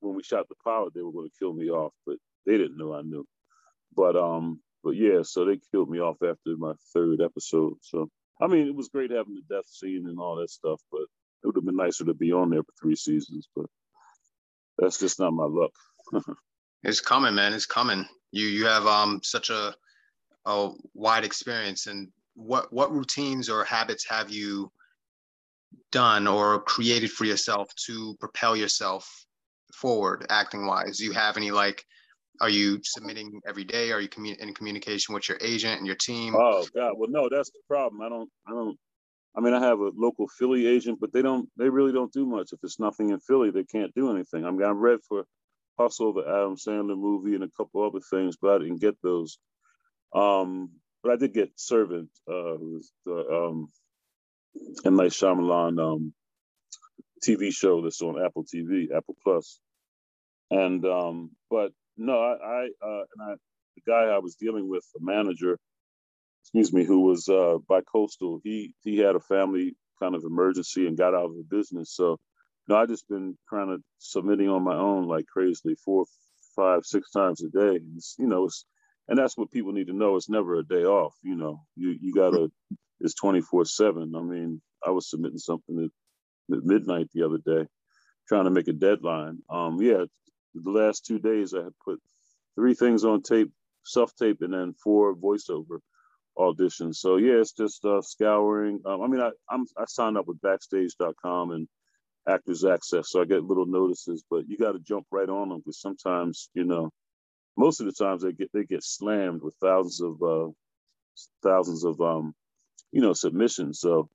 when 0.00 0.14
we 0.14 0.22
shot 0.22 0.46
the 0.48 0.54
pilot 0.62 0.92
they 0.94 1.00
were 1.00 1.12
going 1.12 1.28
to 1.28 1.38
kill 1.38 1.54
me 1.54 1.70
off, 1.70 1.92
but 2.06 2.16
they 2.44 2.52
didn't 2.52 2.76
know 2.76 2.94
I 2.94 3.00
knew. 3.00 3.26
But 3.94 4.14
um, 4.14 4.60
but 4.84 4.90
yeah, 4.90 5.22
so 5.22 5.46
they 5.46 5.58
killed 5.72 5.88
me 5.88 6.00
off 6.00 6.16
after 6.22 6.54
my 6.58 6.74
third 6.92 7.22
episode. 7.22 7.78
So 7.80 8.10
I 8.42 8.46
mean, 8.46 8.66
it 8.66 8.74
was 8.74 8.88
great 8.88 9.10
having 9.10 9.34
the 9.34 9.54
death 9.54 9.66
scene 9.66 10.04
and 10.06 10.18
all 10.18 10.36
that 10.36 10.50
stuff, 10.50 10.80
but 10.92 11.00
it 11.00 11.46
would 11.46 11.56
have 11.56 11.64
been 11.64 11.76
nicer 11.76 12.04
to 12.04 12.14
be 12.14 12.32
on 12.32 12.50
there 12.50 12.62
for 12.62 12.72
three 12.78 12.96
seasons. 12.96 13.48
But 13.56 13.66
that's 14.76 14.98
just 14.98 15.18
not 15.18 15.32
my 15.32 15.46
luck. 15.46 15.72
it's 16.82 17.00
coming, 17.00 17.34
man. 17.34 17.54
It's 17.54 17.64
coming. 17.64 18.06
You 18.32 18.46
you 18.46 18.66
have 18.66 18.86
um 18.86 19.20
such 19.22 19.48
a 19.48 19.74
a 20.44 20.72
wide 20.92 21.24
experience, 21.24 21.86
and 21.86 22.08
what 22.36 22.72
what 22.72 22.92
routines 22.92 23.48
or 23.48 23.64
habits 23.64 24.06
have 24.08 24.30
you 24.30 24.70
done 25.90 26.26
or 26.26 26.60
created 26.60 27.10
for 27.10 27.24
yourself 27.24 27.68
to 27.86 28.14
propel 28.20 28.56
yourself 28.56 29.26
forward 29.74 30.26
acting 30.30 30.66
wise? 30.66 30.98
Do 30.98 31.04
you 31.04 31.12
have 31.12 31.36
any 31.36 31.50
like 31.50 31.84
are 32.40 32.50
you 32.50 32.80
submitting 32.82 33.40
every 33.46 33.64
day? 33.64 33.92
Are 33.92 34.00
you 34.00 34.08
commun- 34.08 34.36
in 34.38 34.52
communication 34.54 35.14
with 35.14 35.28
your 35.28 35.38
agent 35.40 35.78
and 35.78 35.86
your 35.86 35.96
team? 35.96 36.34
Oh 36.36 36.66
God, 36.74 36.92
well 36.96 37.10
no, 37.10 37.28
that's 37.28 37.50
the 37.50 37.60
problem. 37.66 38.02
I 38.02 38.08
don't, 38.08 38.30
I 38.46 38.50
don't. 38.50 38.78
I 39.36 39.40
mean, 39.40 39.52
I 39.52 39.60
have 39.60 39.80
a 39.80 39.90
local 39.94 40.28
Philly 40.28 40.66
agent, 40.66 40.98
but 40.98 41.12
they 41.12 41.20
don't, 41.20 41.46
they 41.58 41.68
really 41.68 41.92
don't 41.92 42.12
do 42.12 42.24
much. 42.24 42.54
If 42.54 42.60
it's 42.62 42.80
nothing 42.80 43.10
in 43.10 43.20
Philly, 43.20 43.50
they 43.50 43.64
can't 43.64 43.94
do 43.94 44.10
anything. 44.10 44.46
I 44.46 44.50
mean, 44.50 44.62
I 44.62 44.70
read 44.70 45.00
for 45.06 45.26
Hustle, 45.78 46.14
the 46.14 46.22
Adam 46.22 46.56
Sandler 46.56 46.96
movie, 46.96 47.34
and 47.34 47.44
a 47.44 47.50
couple 47.54 47.84
other 47.84 48.00
things, 48.00 48.36
but 48.40 48.54
I 48.54 48.58
didn't 48.58 48.80
get 48.80 48.96
those. 49.02 49.38
Um, 50.14 50.70
but 51.06 51.12
I 51.12 51.16
did 51.16 51.34
get 51.34 51.52
Servant, 51.54 52.10
uh, 52.28 52.56
the 53.04 53.26
um, 53.30 53.68
M 54.84 54.96
Night 54.96 55.12
Shyamalan 55.12 55.80
um, 55.80 56.12
TV 57.26 57.52
show 57.52 57.82
that's 57.82 58.02
on 58.02 58.22
Apple 58.22 58.44
TV, 58.44 58.86
Apple 58.94 59.16
Plus. 59.22 59.60
Plus, 59.60 59.60
and 60.50 60.84
um, 60.84 61.30
but 61.48 61.70
no, 61.96 62.20
I, 62.20 62.34
I 62.44 62.68
uh, 62.84 63.04
and 63.16 63.22
I, 63.22 63.34
the 63.76 63.82
guy 63.86 64.04
I 64.14 64.18
was 64.18 64.34
dealing 64.34 64.68
with, 64.68 64.84
the 64.94 65.00
manager, 65.00 65.58
excuse 66.42 66.72
me, 66.72 66.84
who 66.84 67.00
was 67.00 67.28
uh, 67.28 67.58
bi-coastal, 67.68 68.40
he 68.42 68.74
he 68.82 68.98
had 68.98 69.14
a 69.14 69.20
family 69.20 69.76
kind 70.02 70.14
of 70.14 70.24
emergency 70.24 70.88
and 70.88 70.98
got 70.98 71.14
out 71.14 71.26
of 71.26 71.36
the 71.36 71.46
business. 71.48 71.94
So, 71.94 72.18
no, 72.68 72.76
I 72.76 72.86
just 72.86 73.08
been 73.08 73.38
kind 73.48 73.70
of 73.70 73.80
submitting 73.98 74.48
on 74.48 74.64
my 74.64 74.76
own 74.76 75.06
like 75.06 75.26
crazily, 75.26 75.76
four, 75.84 76.06
five, 76.56 76.84
six 76.84 77.10
times 77.10 77.42
a 77.44 77.48
day. 77.48 77.78
It's, 77.96 78.16
you 78.18 78.26
know, 78.26 78.46
it's 78.46 78.64
and 79.08 79.18
that's 79.18 79.36
what 79.36 79.50
people 79.50 79.72
need 79.72 79.86
to 79.88 79.92
know. 79.96 80.16
It's 80.16 80.28
never 80.28 80.56
a 80.56 80.66
day 80.66 80.84
off. 80.84 81.14
You 81.22 81.36
know, 81.36 81.62
you 81.76 81.96
you 82.00 82.14
gotta. 82.14 82.50
It's 83.00 83.14
twenty 83.14 83.40
four 83.40 83.64
seven. 83.64 84.14
I 84.16 84.22
mean, 84.22 84.60
I 84.86 84.90
was 84.90 85.10
submitting 85.10 85.38
something 85.38 85.78
at, 86.50 86.56
at 86.56 86.64
midnight 86.64 87.08
the 87.12 87.24
other 87.24 87.38
day, 87.38 87.68
trying 88.28 88.44
to 88.44 88.50
make 88.50 88.68
a 88.68 88.72
deadline. 88.72 89.38
Um, 89.50 89.80
yeah, 89.80 90.04
the 90.54 90.70
last 90.70 91.04
two 91.04 91.18
days 91.18 91.54
I 91.54 91.64
had 91.64 91.78
put 91.84 92.00
three 92.54 92.74
things 92.74 93.04
on 93.04 93.22
tape, 93.22 93.52
self 93.84 94.14
tape, 94.16 94.40
and 94.40 94.54
then 94.54 94.74
four 94.82 95.14
voiceover 95.14 95.80
auditions. 96.38 96.96
So 96.96 97.16
yeah, 97.16 97.34
it's 97.34 97.52
just 97.52 97.84
uh, 97.84 98.02
scouring. 98.02 98.80
Um, 98.84 99.02
I 99.02 99.06
mean, 99.06 99.20
I 99.20 99.30
I'm, 99.50 99.66
I 99.76 99.84
signed 99.86 100.18
up 100.18 100.26
with 100.26 100.40
Backstage.com 100.40 101.50
and 101.52 101.68
Actors 102.28 102.64
Access, 102.64 103.10
so 103.10 103.20
I 103.20 103.24
get 103.24 103.44
little 103.44 103.66
notices. 103.66 104.24
But 104.28 104.48
you 104.48 104.56
got 104.58 104.72
to 104.72 104.80
jump 104.80 105.06
right 105.10 105.28
on 105.28 105.50
them 105.50 105.58
because 105.58 105.80
sometimes 105.80 106.50
you 106.54 106.64
know, 106.64 106.90
most 107.56 107.80
of 107.80 107.86
the 107.86 107.92
times 107.92 108.22
they 108.22 108.32
get 108.32 108.50
they 108.52 108.64
get 108.64 108.82
slammed 108.82 109.42
with 109.42 109.54
thousands 109.60 110.00
of 110.00 110.22
uh, 110.22 110.50
thousands 111.42 111.84
of 111.84 112.00
um, 112.00 112.34
you 112.92 113.00
know 113.00 113.12
submissions. 113.12 113.80
So 113.80 114.08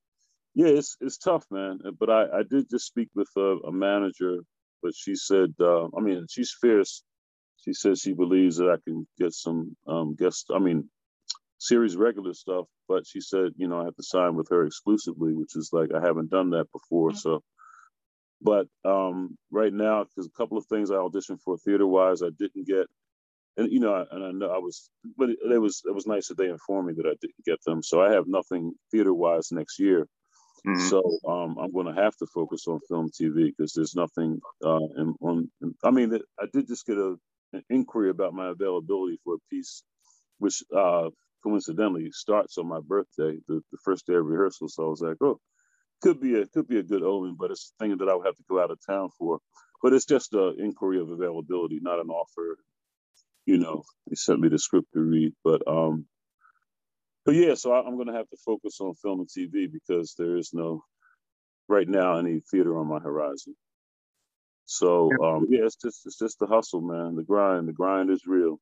yeah, 0.54 0.68
it's 0.68 0.98
it's 1.02 1.18
tough, 1.18 1.46
man. 1.52 1.80
But 2.00 2.10
I 2.10 2.40
I 2.40 2.44
did 2.50 2.70
just 2.70 2.88
speak 2.88 3.10
with 3.16 3.30
a, 3.38 3.58
a 3.68 3.72
manager 3.72 4.40
but 4.82 4.96
she 4.96 5.16
said, 5.16 5.54
uh, 5.60 5.86
I 5.96 6.02
mean, 6.02 6.26
she's 6.30 6.56
fierce. 6.60 7.04
She 7.64 7.74
says 7.74 8.00
she 8.00 8.14
believes 8.14 8.58
that 8.58 8.70
I 8.70 8.78
can 8.84 9.08
get 9.20 9.34
some 9.34 9.76
um, 9.88 10.16
guest, 10.16 10.50
I 10.54 10.60
mean, 10.60 10.90
series 11.60 11.96
regular 11.96 12.34
stuff. 12.34 12.66
But 12.88 13.06
she 13.06 13.22
said, 13.22 13.52
you 13.56 13.68
know, 13.68 13.82
I 13.82 13.86
have 13.86 13.96
to 13.96 14.04
sign 14.04 14.36
with 14.36 14.50
her 14.50 14.66
exclusively, 14.66 15.34
which 15.34 15.56
is 15.56 15.70
like 15.72 15.90
I 15.94 16.02
haven't 16.02 16.32
done 16.32 16.50
that 16.52 16.72
before. 16.72 17.10
Mm-hmm. 17.10 17.18
So, 17.18 17.44
but 18.42 18.68
um, 18.84 19.38
right 19.52 19.72
now, 19.72 20.04
because 20.04 20.26
a 20.26 20.38
couple 20.38 20.58
of 20.58 20.66
things 20.66 20.90
I 20.90 20.96
auditioned 20.96 21.42
for 21.42 21.58
theater 21.58 21.86
wise, 21.86 22.24
I 22.24 22.30
didn't 22.38 22.66
get, 22.66 22.88
and 23.58 23.72
you 23.72 23.80
know, 23.80 24.06
and 24.12 24.24
I 24.24 24.32
know 24.32 24.52
I 24.52 24.58
was, 24.58 24.90
but 25.18 25.30
it, 25.30 25.38
it 25.44 25.58
was 25.62 25.82
it 25.86 25.94
was 25.94 26.08
nice 26.08 26.28
that 26.28 26.38
they 26.38 26.50
informed 26.50 26.88
me 26.88 26.94
that 26.98 27.06
I 27.06 27.16
didn't 27.22 27.46
get 27.46 27.64
them. 27.66 27.84
So 27.84 28.02
I 28.02 28.12
have 28.12 28.28
nothing 28.28 28.74
theater 28.92 29.14
wise 29.14 29.52
next 29.52 29.80
year. 29.80 30.08
Mm-hmm. 30.68 30.88
So 30.90 31.02
um, 31.28 31.58
I'm 31.60 31.74
going 31.74 31.94
to 31.94 32.02
have 32.02 32.16
to 32.18 32.28
focus 32.28 32.68
on 32.68 32.80
film 32.88 33.10
TV 33.10 33.48
because 33.48 33.74
there's 33.74 33.96
nothing 33.96 34.40
uh, 34.64 34.88
in, 34.98 35.16
on. 35.22 35.50
In, 35.62 35.74
I 35.84 35.92
mean, 35.92 36.18
I 36.40 36.46
did 36.54 36.68
just 36.68 36.86
get 36.86 36.98
a, 36.98 37.16
an 37.54 37.64
inquiry 37.70 38.10
about 38.10 38.34
my 38.34 38.50
availability 38.50 39.20
for 39.24 39.36
a 39.36 39.40
piece, 39.50 39.84
which 40.38 40.62
uh, 40.76 41.10
coincidentally 41.44 42.12
starts 42.12 42.58
on 42.58 42.68
my 42.68 42.80
birthday, 42.80 43.38
the, 43.48 43.62
the 43.72 43.78
first 43.84 44.06
day 44.06 44.14
of 44.14 44.26
rehearsal. 44.26 44.70
So 44.70 44.86
I 44.86 44.90
was 44.90 45.02
like, 45.02 45.18
oh, 45.22 45.40
could 46.02 46.20
be 46.20 46.40
a 46.40 46.48
could 46.48 46.68
be 46.68 46.80
a 46.80 46.84
good 46.84 47.04
omen, 47.04 47.36
but 47.40 47.52
it's 47.52 47.74
a 47.80 47.84
thing 47.84 47.98
that 47.98 48.10
I 48.10 48.16
would 48.16 48.26
have 48.26 48.38
to 48.38 48.44
go 48.50 48.62
out 48.62 48.72
of 48.72 48.80
town 48.88 49.10
for. 49.18 49.40
But 49.82 49.94
it's 49.94 50.06
just 50.06 50.34
an 50.34 50.58
inquiry 50.60 51.00
of 51.00 51.10
availability, 51.10 51.80
not 51.82 52.00
an 52.00 52.10
offer. 52.10 52.58
You 53.46 53.58
know, 53.58 53.84
he 54.10 54.16
sent 54.16 54.40
me 54.40 54.50
the 54.50 54.60
script 54.60 54.88
to 54.94 55.00
read, 55.00 55.34
but 55.44 55.68
um, 55.68 56.06
but 57.26 57.36
yeah, 57.36 57.54
so 57.56 57.72
I, 57.72 57.88
am 57.88 57.96
going 57.96 58.08
to 58.08 58.14
have 58.14 58.30
to 58.30 58.38
focus 58.46 58.80
on 58.80 58.96
film 58.96 59.20
and 59.20 59.30
TV 59.30 59.72
because 59.72 60.16
there 60.18 60.38
is 60.38 60.52
no 60.54 60.84
right 61.68 61.88
now 61.88 62.18
any 62.18 62.42
theater 62.52 62.78
on 62.78 62.88
my 62.88 63.00
horizon. 63.00 63.56
So 64.66 65.12
um, 65.24 65.48
yeah, 65.50 65.66
it's 65.66 65.76
just 65.76 66.06
it's 66.06 66.18
just 66.18 66.40
the 66.40 66.48
hustle, 66.48 66.82
man. 66.82 67.16
The 67.16 67.24
grind, 67.24 67.68
the 67.68 67.74
grind 67.74 68.10
is 68.10 68.26
real. 68.26 68.60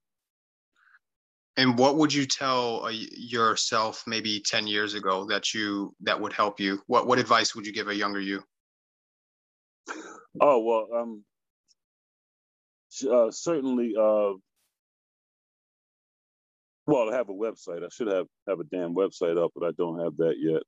And 1.58 1.78
what 1.78 1.98
would 1.98 2.13
you 2.13 2.26
tell 2.26 2.86
uh, 2.86 2.92
yourself 2.92 4.04
maybe 4.08 4.39
ten 4.39 4.65
years 4.65 4.94
ago 4.94 5.26
that 5.26 5.54
you 5.54 5.94
that 6.02 6.20
would 6.20 6.34
help 6.34 6.60
you? 6.60 6.82
What 6.88 7.06
what 7.06 7.20
advice 7.20 7.56
would 7.56 7.65
you 7.65 7.74
give 7.74 7.89
a 7.89 7.96
younger 7.96 8.20
you? 8.20 8.44
Oh 10.42 10.60
well, 10.60 10.88
um, 11.00 11.24
uh, 13.10 13.32
certainly 13.32 13.94
uh, 14.00 14.34
well, 16.89 17.10
I 17.10 17.15
have 17.15 17.30
a 17.30 17.34
website. 17.34 17.84
I 17.84 17.89
should 17.91 18.08
have 18.08 18.28
have 18.47 18.60
a 18.60 18.63
damn 18.63 18.95
website 18.95 19.43
up, 19.43 19.52
but 19.56 19.67
I 19.67 19.71
don't 19.78 19.99
have 19.99 20.17
that 20.17 20.36
yet. 20.39 20.63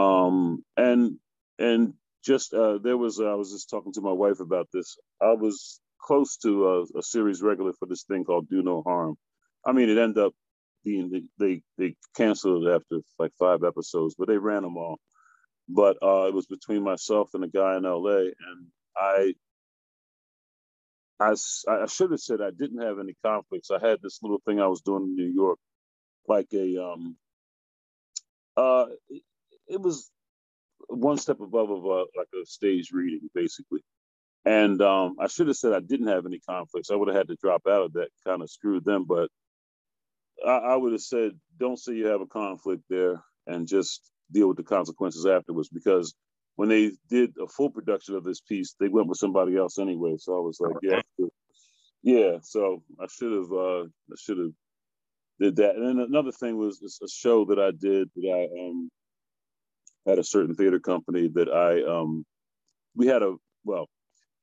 Um, 0.00 0.64
and 0.76 1.16
and 1.58 1.94
just 2.24 2.54
uh, 2.54 2.78
there 2.78 2.96
was 2.96 3.18
uh, 3.18 3.24
I 3.24 3.34
was 3.34 3.50
just 3.50 3.68
talking 3.68 3.92
to 3.94 4.00
my 4.00 4.12
wife 4.12 4.40
about 4.40 4.68
this. 4.72 4.96
I 5.20 5.32
was 5.32 5.80
close 6.00 6.36
to 6.38 6.68
a, 6.68 6.98
a, 6.98 7.02
series 7.02 7.42
regular 7.42 7.72
for 7.72 7.86
this 7.86 8.04
thing 8.04 8.24
called 8.24 8.48
Do 8.48 8.62
No 8.62 8.82
Harm. 8.82 9.16
I 9.66 9.72
mean, 9.72 9.90
it 9.90 9.98
ended 9.98 10.22
up 10.22 10.32
being 10.84 11.28
they 11.38 11.62
they 11.78 11.96
canceled 12.16 12.66
it 12.66 12.70
after 12.70 13.00
like 13.18 13.32
five 13.38 13.64
episodes, 13.64 14.14
but 14.16 14.28
they 14.28 14.38
ran 14.38 14.62
them 14.62 14.76
all. 14.76 14.98
But 15.68 15.98
uh, 16.02 16.26
it 16.28 16.34
was 16.34 16.46
between 16.46 16.82
myself 16.82 17.30
and 17.34 17.44
a 17.44 17.48
guy 17.48 17.76
in 17.76 17.84
L.A. 17.84 18.20
and 18.20 18.66
I 18.96 19.34
I, 21.20 21.34
I 21.68 21.86
should 21.86 22.10
have 22.12 22.20
said 22.20 22.40
I 22.40 22.50
didn't 22.50 22.82
have 22.82 22.98
any 22.98 23.14
conflicts. 23.24 23.70
I 23.70 23.78
had 23.78 24.00
this 24.02 24.20
little 24.22 24.40
thing 24.46 24.60
I 24.60 24.66
was 24.68 24.80
doing 24.80 25.04
in 25.04 25.16
New 25.16 25.32
York, 25.32 25.58
like 26.26 26.48
a 26.54 26.82
um, 26.82 27.16
uh, 28.56 28.86
it, 29.68 29.80
was 29.80 30.10
one 30.88 31.18
step 31.18 31.40
above 31.40 31.70
of 31.70 31.84
a, 31.84 32.04
like 32.16 32.28
a 32.40 32.46
stage 32.46 32.90
reading, 32.92 33.28
basically. 33.34 33.80
And 34.44 34.80
um, 34.80 35.16
I 35.20 35.26
should 35.26 35.48
have 35.48 35.56
said 35.56 35.74
I 35.74 35.80
didn't 35.80 36.08
have 36.08 36.24
any 36.24 36.40
conflicts. 36.40 36.90
I 36.90 36.96
would 36.96 37.08
have 37.08 37.16
had 37.16 37.28
to 37.28 37.36
drop 37.42 37.62
out 37.68 37.82
of 37.82 37.92
that, 37.94 38.08
kind 38.26 38.42
of 38.42 38.50
screwed 38.50 38.84
them. 38.84 39.04
But 39.04 39.28
I, 40.46 40.56
I 40.56 40.76
would 40.76 40.92
have 40.92 41.02
said, 41.02 41.32
don't 41.58 41.78
say 41.78 41.92
you 41.92 42.06
have 42.06 42.22
a 42.22 42.26
conflict 42.26 42.82
there, 42.88 43.22
and 43.46 43.68
just 43.68 44.10
deal 44.32 44.48
with 44.48 44.56
the 44.56 44.62
consequences 44.62 45.26
afterwards. 45.26 45.68
Because 45.68 46.14
when 46.60 46.68
they 46.68 46.92
did 47.08 47.32
a 47.42 47.46
full 47.46 47.70
production 47.70 48.16
of 48.16 48.22
this 48.22 48.42
piece, 48.42 48.74
they 48.78 48.88
went 48.88 49.08
with 49.08 49.16
somebody 49.16 49.56
else 49.56 49.78
anyway. 49.78 50.16
So 50.18 50.36
I 50.36 50.40
was 50.40 50.60
like, 50.60 50.74
yeah, 50.82 51.00
yeah. 52.02 52.32
So 52.42 52.82
I 53.00 53.06
should 53.10 53.32
have, 53.32 53.50
uh, 53.50 53.84
I 53.84 54.16
should 54.18 54.36
have 54.36 54.52
did 55.40 55.56
that. 55.56 55.76
And 55.76 55.88
then 55.88 56.06
another 56.06 56.32
thing 56.32 56.58
was 56.58 56.82
a 57.02 57.08
show 57.08 57.46
that 57.46 57.58
I 57.58 57.70
did 57.70 58.10
that 58.14 58.28
I 58.30 58.60
um, 58.60 58.90
had 60.06 60.18
a 60.18 60.22
certain 60.22 60.54
theater 60.54 60.78
company 60.78 61.30
that 61.32 61.48
I 61.48 61.82
um, 61.90 62.26
we 62.94 63.06
had 63.06 63.22
a 63.22 63.36
well, 63.64 63.88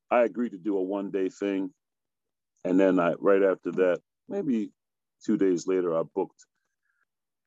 I 0.09 0.23
agreed 0.23 0.53
to 0.53 0.57
do 0.57 0.75
a 0.75 0.81
one 0.81 1.11
day 1.11 1.29
thing, 1.29 1.69
and 2.65 2.79
then 2.79 2.99
I 2.99 3.13
right 3.19 3.43
after 3.43 3.73
that, 3.73 3.99
maybe 4.27 4.71
two 5.23 5.37
days 5.37 5.67
later, 5.67 5.95
I 5.95 6.01
booked 6.15 6.43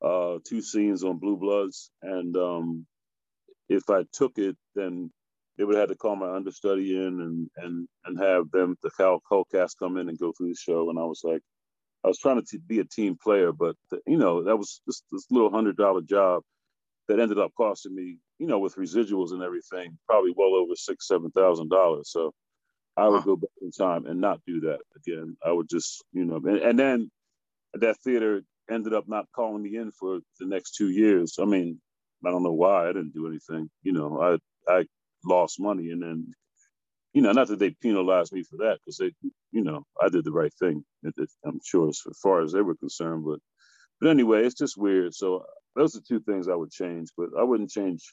uh, 0.01 0.37
two 0.47 0.61
scenes 0.61 1.03
on 1.03 1.17
Blue 1.17 1.35
Bloods, 1.35 1.91
and 2.01 2.37
um, 2.37 2.85
if 3.71 3.89
I 3.89 4.03
took 4.11 4.37
it, 4.37 4.55
then 4.75 5.11
they 5.57 5.63
would 5.63 5.77
have 5.77 5.89
to 5.89 5.95
call 5.95 6.15
my 6.15 6.33
understudy 6.35 6.97
in 6.97 7.21
and 7.21 7.49
and 7.57 7.87
and 8.05 8.19
have 8.19 8.51
them 8.51 8.75
the 8.83 8.91
whole 9.25 9.45
cast 9.45 9.79
come 9.79 9.97
in 9.97 10.09
and 10.09 10.19
go 10.19 10.31
through 10.31 10.49
the 10.49 10.55
show. 10.55 10.89
And 10.89 10.99
I 10.99 11.03
was 11.03 11.21
like, 11.23 11.41
I 12.03 12.07
was 12.07 12.19
trying 12.19 12.41
to 12.41 12.45
t- 12.45 12.63
be 12.65 12.79
a 12.79 12.85
team 12.85 13.17
player, 13.21 13.51
but 13.51 13.75
the, 13.89 13.99
you 14.07 14.17
know 14.17 14.43
that 14.43 14.57
was 14.57 14.81
this, 14.87 15.03
this 15.11 15.25
little 15.29 15.51
hundred 15.51 15.77
dollar 15.77 16.01
job 16.01 16.43
that 17.07 17.19
ended 17.19 17.39
up 17.39 17.51
costing 17.57 17.95
me, 17.95 18.17
you 18.39 18.47
know, 18.47 18.59
with 18.59 18.75
residuals 18.75 19.31
and 19.31 19.43
everything, 19.43 19.97
probably 20.07 20.33
well 20.35 20.55
over 20.55 20.75
six 20.75 21.07
seven 21.07 21.31
thousand 21.31 21.69
dollars. 21.69 22.09
So 22.11 22.33
I 22.97 23.07
would 23.07 23.23
go 23.23 23.35
back 23.35 23.49
in 23.61 23.71
time 23.71 24.05
and 24.05 24.19
not 24.19 24.41
do 24.45 24.59
that 24.61 24.79
again. 24.97 25.37
I 25.45 25.51
would 25.51 25.69
just, 25.69 26.03
you 26.11 26.25
know, 26.25 26.37
and, 26.37 26.57
and 26.57 26.77
then 26.79 27.11
that 27.73 27.97
theater 28.03 28.41
ended 28.69 28.93
up 28.93 29.07
not 29.07 29.25
calling 29.33 29.63
me 29.63 29.77
in 29.77 29.91
for 29.91 30.19
the 30.39 30.45
next 30.45 30.75
two 30.75 30.89
years. 30.89 31.37
I 31.39 31.45
mean, 31.45 31.79
I 32.25 32.31
don't 32.31 32.43
know 32.43 32.53
why 32.53 32.85
I 32.85 32.93
didn't 32.93 33.13
do 33.13 33.27
anything. 33.27 33.69
You 33.83 33.93
know, 33.93 34.39
I 34.67 34.71
I 34.73 34.85
lost 35.25 35.59
money, 35.59 35.91
and 35.91 36.01
then 36.03 36.33
you 37.13 37.21
know, 37.23 37.31
not 37.33 37.47
that 37.49 37.59
they 37.59 37.71
penalized 37.71 38.33
me 38.33 38.43
for 38.43 38.57
that 38.57 38.79
because 38.79 38.97
they, 38.97 39.13
you 39.51 39.63
know, 39.63 39.83
I 40.01 40.09
did 40.09 40.25
the 40.25 40.31
right 40.33 40.53
thing. 40.59 40.83
I'm 41.45 41.59
sure 41.65 41.89
as 41.89 42.01
far 42.23 42.41
as 42.43 42.53
they 42.53 42.61
were 42.61 42.75
concerned, 42.75 43.25
but 43.25 43.39
but 44.01 44.09
anyway, 44.11 44.45
it's 44.45 44.55
just 44.55 44.77
weird. 44.77 45.15
So 45.15 45.45
those 45.75 45.95
are 45.97 46.01
two 46.07 46.21
things 46.21 46.47
I 46.49 46.55
would 46.55 46.71
change, 46.71 47.09
but 47.17 47.29
I 47.39 47.43
wouldn't 47.43 47.71
change 47.71 48.03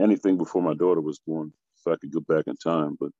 anything 0.00 0.38
before 0.38 0.62
my 0.62 0.74
daughter 0.74 1.00
was 1.02 1.20
born 1.26 1.52
if 1.86 1.92
I 1.92 1.96
could 1.96 2.12
go 2.12 2.20
back 2.20 2.46
in 2.48 2.56
time. 2.56 2.96
But 3.00 3.10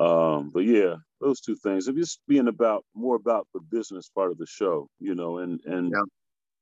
Um, 0.00 0.50
but 0.54 0.60
yeah, 0.66 0.96
those 1.22 1.40
two 1.40 1.56
things. 1.56 1.88
It 1.88 1.96
just 1.96 2.20
being 2.28 2.48
about 2.48 2.84
more 2.94 3.16
about 3.16 3.48
the 3.54 3.60
business 3.60 4.10
part 4.14 4.32
of 4.32 4.38
the 4.38 4.46
show, 4.46 4.88
you 5.00 5.16
know, 5.16 5.38
and 5.38 5.60
and 5.66 5.92
yeah. 5.92 6.17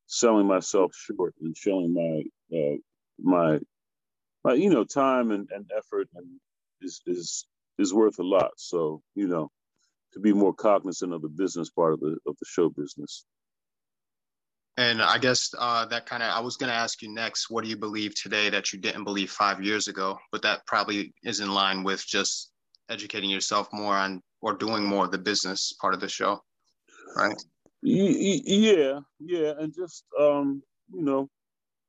Selling 0.06 0.46
myself 0.46 0.92
short 0.94 1.34
and 1.40 1.56
showing 1.56 1.92
my 1.92 2.56
uh, 2.56 2.76
my 3.20 3.58
my 4.44 4.54
you 4.54 4.70
know 4.70 4.84
time 4.84 5.30
and, 5.30 5.48
and 5.50 5.70
effort 5.76 6.08
and 6.14 6.26
is 6.80 7.00
is 7.06 7.46
is 7.78 7.92
worth 7.92 8.18
a 8.18 8.22
lot. 8.22 8.52
So 8.56 9.02
you 9.14 9.28
know, 9.28 9.50
to 10.14 10.20
be 10.20 10.32
more 10.32 10.54
cognizant 10.54 11.12
of 11.12 11.22
the 11.22 11.28
business 11.28 11.70
part 11.70 11.92
of 11.92 12.00
the 12.00 12.16
of 12.26 12.36
the 12.38 12.46
show 12.46 12.68
business. 12.68 13.24
And 14.78 15.00
I 15.00 15.16
guess 15.16 15.54
uh, 15.58 15.86
that 15.86 16.04
kind 16.04 16.22
of, 16.22 16.28
I 16.34 16.40
was 16.40 16.58
going 16.58 16.68
to 16.68 16.76
ask 16.76 17.00
you 17.00 17.10
next, 17.10 17.48
what 17.48 17.64
do 17.64 17.70
you 17.70 17.78
believe 17.78 18.14
today 18.14 18.50
that 18.50 18.74
you 18.74 18.78
didn't 18.78 19.04
believe 19.04 19.30
five 19.30 19.64
years 19.64 19.88
ago? 19.88 20.18
But 20.30 20.42
that 20.42 20.66
probably 20.66 21.14
is 21.22 21.40
in 21.40 21.48
line 21.48 21.82
with 21.82 22.06
just 22.06 22.50
educating 22.90 23.30
yourself 23.30 23.68
more 23.72 23.96
on 23.96 24.20
or 24.42 24.52
doing 24.52 24.84
more 24.84 25.06
of 25.06 25.12
the 25.12 25.18
business 25.18 25.72
part 25.80 25.94
of 25.94 26.00
the 26.00 26.08
show, 26.10 26.40
right? 27.16 27.42
Yeah, 27.88 29.00
yeah. 29.20 29.52
And 29.58 29.72
just, 29.74 30.04
um, 30.18 30.62
you 30.92 31.02
know, 31.02 31.28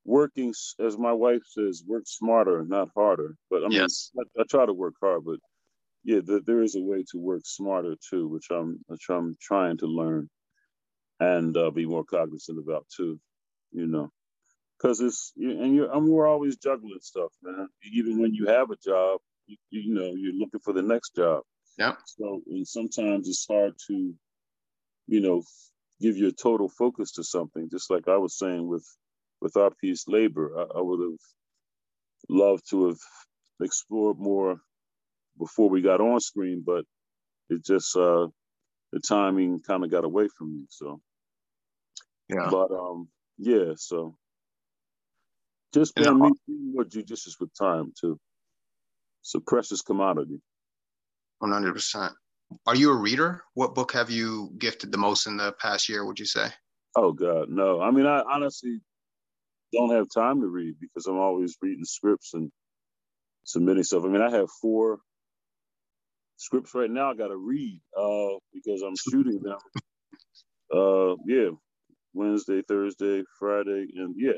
working, 0.04 0.54
as 0.78 0.96
my 0.96 1.12
wife 1.12 1.42
says, 1.46 1.82
work 1.86 2.04
smarter, 2.06 2.64
not 2.64 2.88
harder. 2.94 3.36
But 3.50 3.64
I 3.64 3.68
mean, 3.68 3.80
yes. 3.80 4.10
I, 4.18 4.40
I 4.40 4.44
try 4.48 4.64
to 4.64 4.72
work 4.72 4.94
hard, 5.02 5.24
but 5.24 5.38
yeah, 6.04 6.20
the, 6.24 6.40
there 6.46 6.62
is 6.62 6.76
a 6.76 6.80
way 6.80 7.04
to 7.10 7.18
work 7.18 7.42
smarter 7.44 7.96
too, 8.08 8.28
which 8.28 8.46
I'm, 8.50 8.78
which 8.86 9.06
I'm 9.10 9.36
trying 9.40 9.78
to 9.78 9.86
learn 9.86 10.30
and 11.20 11.56
uh, 11.56 11.70
be 11.70 11.84
more 11.84 12.04
cognizant 12.04 12.58
about 12.58 12.86
too, 12.96 13.18
you 13.72 13.86
know, 13.86 14.10
because 14.78 15.00
it's 15.00 15.32
and 15.36 15.74
you're 15.74 15.90
I 15.92 15.98
mean, 15.98 16.10
we're 16.10 16.28
always 16.28 16.56
juggling 16.56 17.00
stuff, 17.02 17.32
man. 17.42 17.68
Even 17.92 18.20
when 18.20 18.34
you 18.34 18.46
have 18.46 18.70
a 18.70 18.76
job, 18.76 19.20
you, 19.46 19.56
you 19.70 19.94
know 19.94 20.12
you're 20.16 20.34
looking 20.34 20.60
for 20.60 20.72
the 20.72 20.82
next 20.82 21.16
job. 21.16 21.42
Yeah. 21.76 21.94
So 22.06 22.40
and 22.46 22.66
sometimes 22.66 23.28
it's 23.28 23.46
hard 23.50 23.74
to, 23.88 24.14
you 25.08 25.20
know, 25.20 25.42
give 26.00 26.16
your 26.16 26.32
total 26.32 26.68
focus 26.68 27.12
to 27.12 27.24
something. 27.24 27.68
Just 27.70 27.90
like 27.90 28.08
I 28.08 28.16
was 28.16 28.38
saying 28.38 28.66
with 28.68 28.86
with 29.40 29.56
our 29.56 29.70
piece, 29.80 30.08
labor, 30.08 30.52
I, 30.58 30.78
I 30.78 30.82
would 30.82 31.00
have 31.00 31.20
loved 32.28 32.64
to 32.70 32.88
have 32.88 32.98
explored 33.62 34.18
more 34.18 34.60
before 35.38 35.70
we 35.70 35.82
got 35.82 36.00
on 36.00 36.20
screen, 36.20 36.62
but 36.64 36.84
it 37.50 37.64
just 37.64 37.96
uh 37.96 38.28
the 38.92 39.00
timing 39.00 39.60
kind 39.66 39.84
of 39.84 39.90
got 39.90 40.04
away 40.04 40.28
from 40.36 40.54
me. 40.54 40.66
So 40.70 41.00
yeah. 42.28 42.48
But 42.50 42.70
um, 42.72 43.08
yeah. 43.38 43.74
So 43.76 44.16
just 45.74 45.94
being 45.96 46.18
being 46.46 46.72
more 46.74 46.84
judicious 46.84 47.36
with 47.40 47.50
time 47.58 47.92
too. 48.00 48.18
It's 49.22 49.34
a 49.34 49.40
precious 49.40 49.82
commodity. 49.82 50.40
One 51.38 51.52
hundred 51.52 51.74
percent. 51.74 52.14
Are 52.66 52.76
you 52.76 52.90
a 52.90 52.96
reader? 52.96 53.42
What 53.54 53.74
book 53.74 53.92
have 53.92 54.10
you 54.10 54.52
gifted 54.58 54.92
the 54.92 54.98
most 54.98 55.26
in 55.26 55.36
the 55.36 55.52
past 55.60 55.88
year? 55.88 56.04
Would 56.04 56.18
you 56.18 56.26
say? 56.26 56.48
Oh 56.96 57.12
God, 57.12 57.48
no. 57.48 57.80
I 57.80 57.90
mean, 57.90 58.06
I 58.06 58.22
honestly 58.22 58.80
don't 59.72 59.90
have 59.90 60.06
time 60.14 60.40
to 60.40 60.46
read 60.46 60.76
because 60.80 61.06
I'm 61.06 61.18
always 61.18 61.56
reading 61.62 61.84
scripts 61.84 62.34
and 62.34 62.50
submitting 63.44 63.84
stuff. 63.84 64.04
I 64.04 64.08
mean, 64.08 64.22
I 64.22 64.30
have 64.30 64.48
four 64.60 64.98
scripts 66.36 66.74
right 66.74 66.90
now 66.90 67.10
I 67.10 67.14
got 67.14 67.28
to 67.28 67.36
read 67.36 67.80
uh, 67.96 68.38
because 68.54 68.82
I'm 68.82 68.96
shooting 68.96 69.40
them. 69.42 69.58
Uh, 70.74 71.16
yeah, 71.26 71.50
Wednesday, 72.14 72.62
Thursday, 72.68 73.22
Friday, 73.38 73.86
and 73.96 74.14
yeah, 74.18 74.32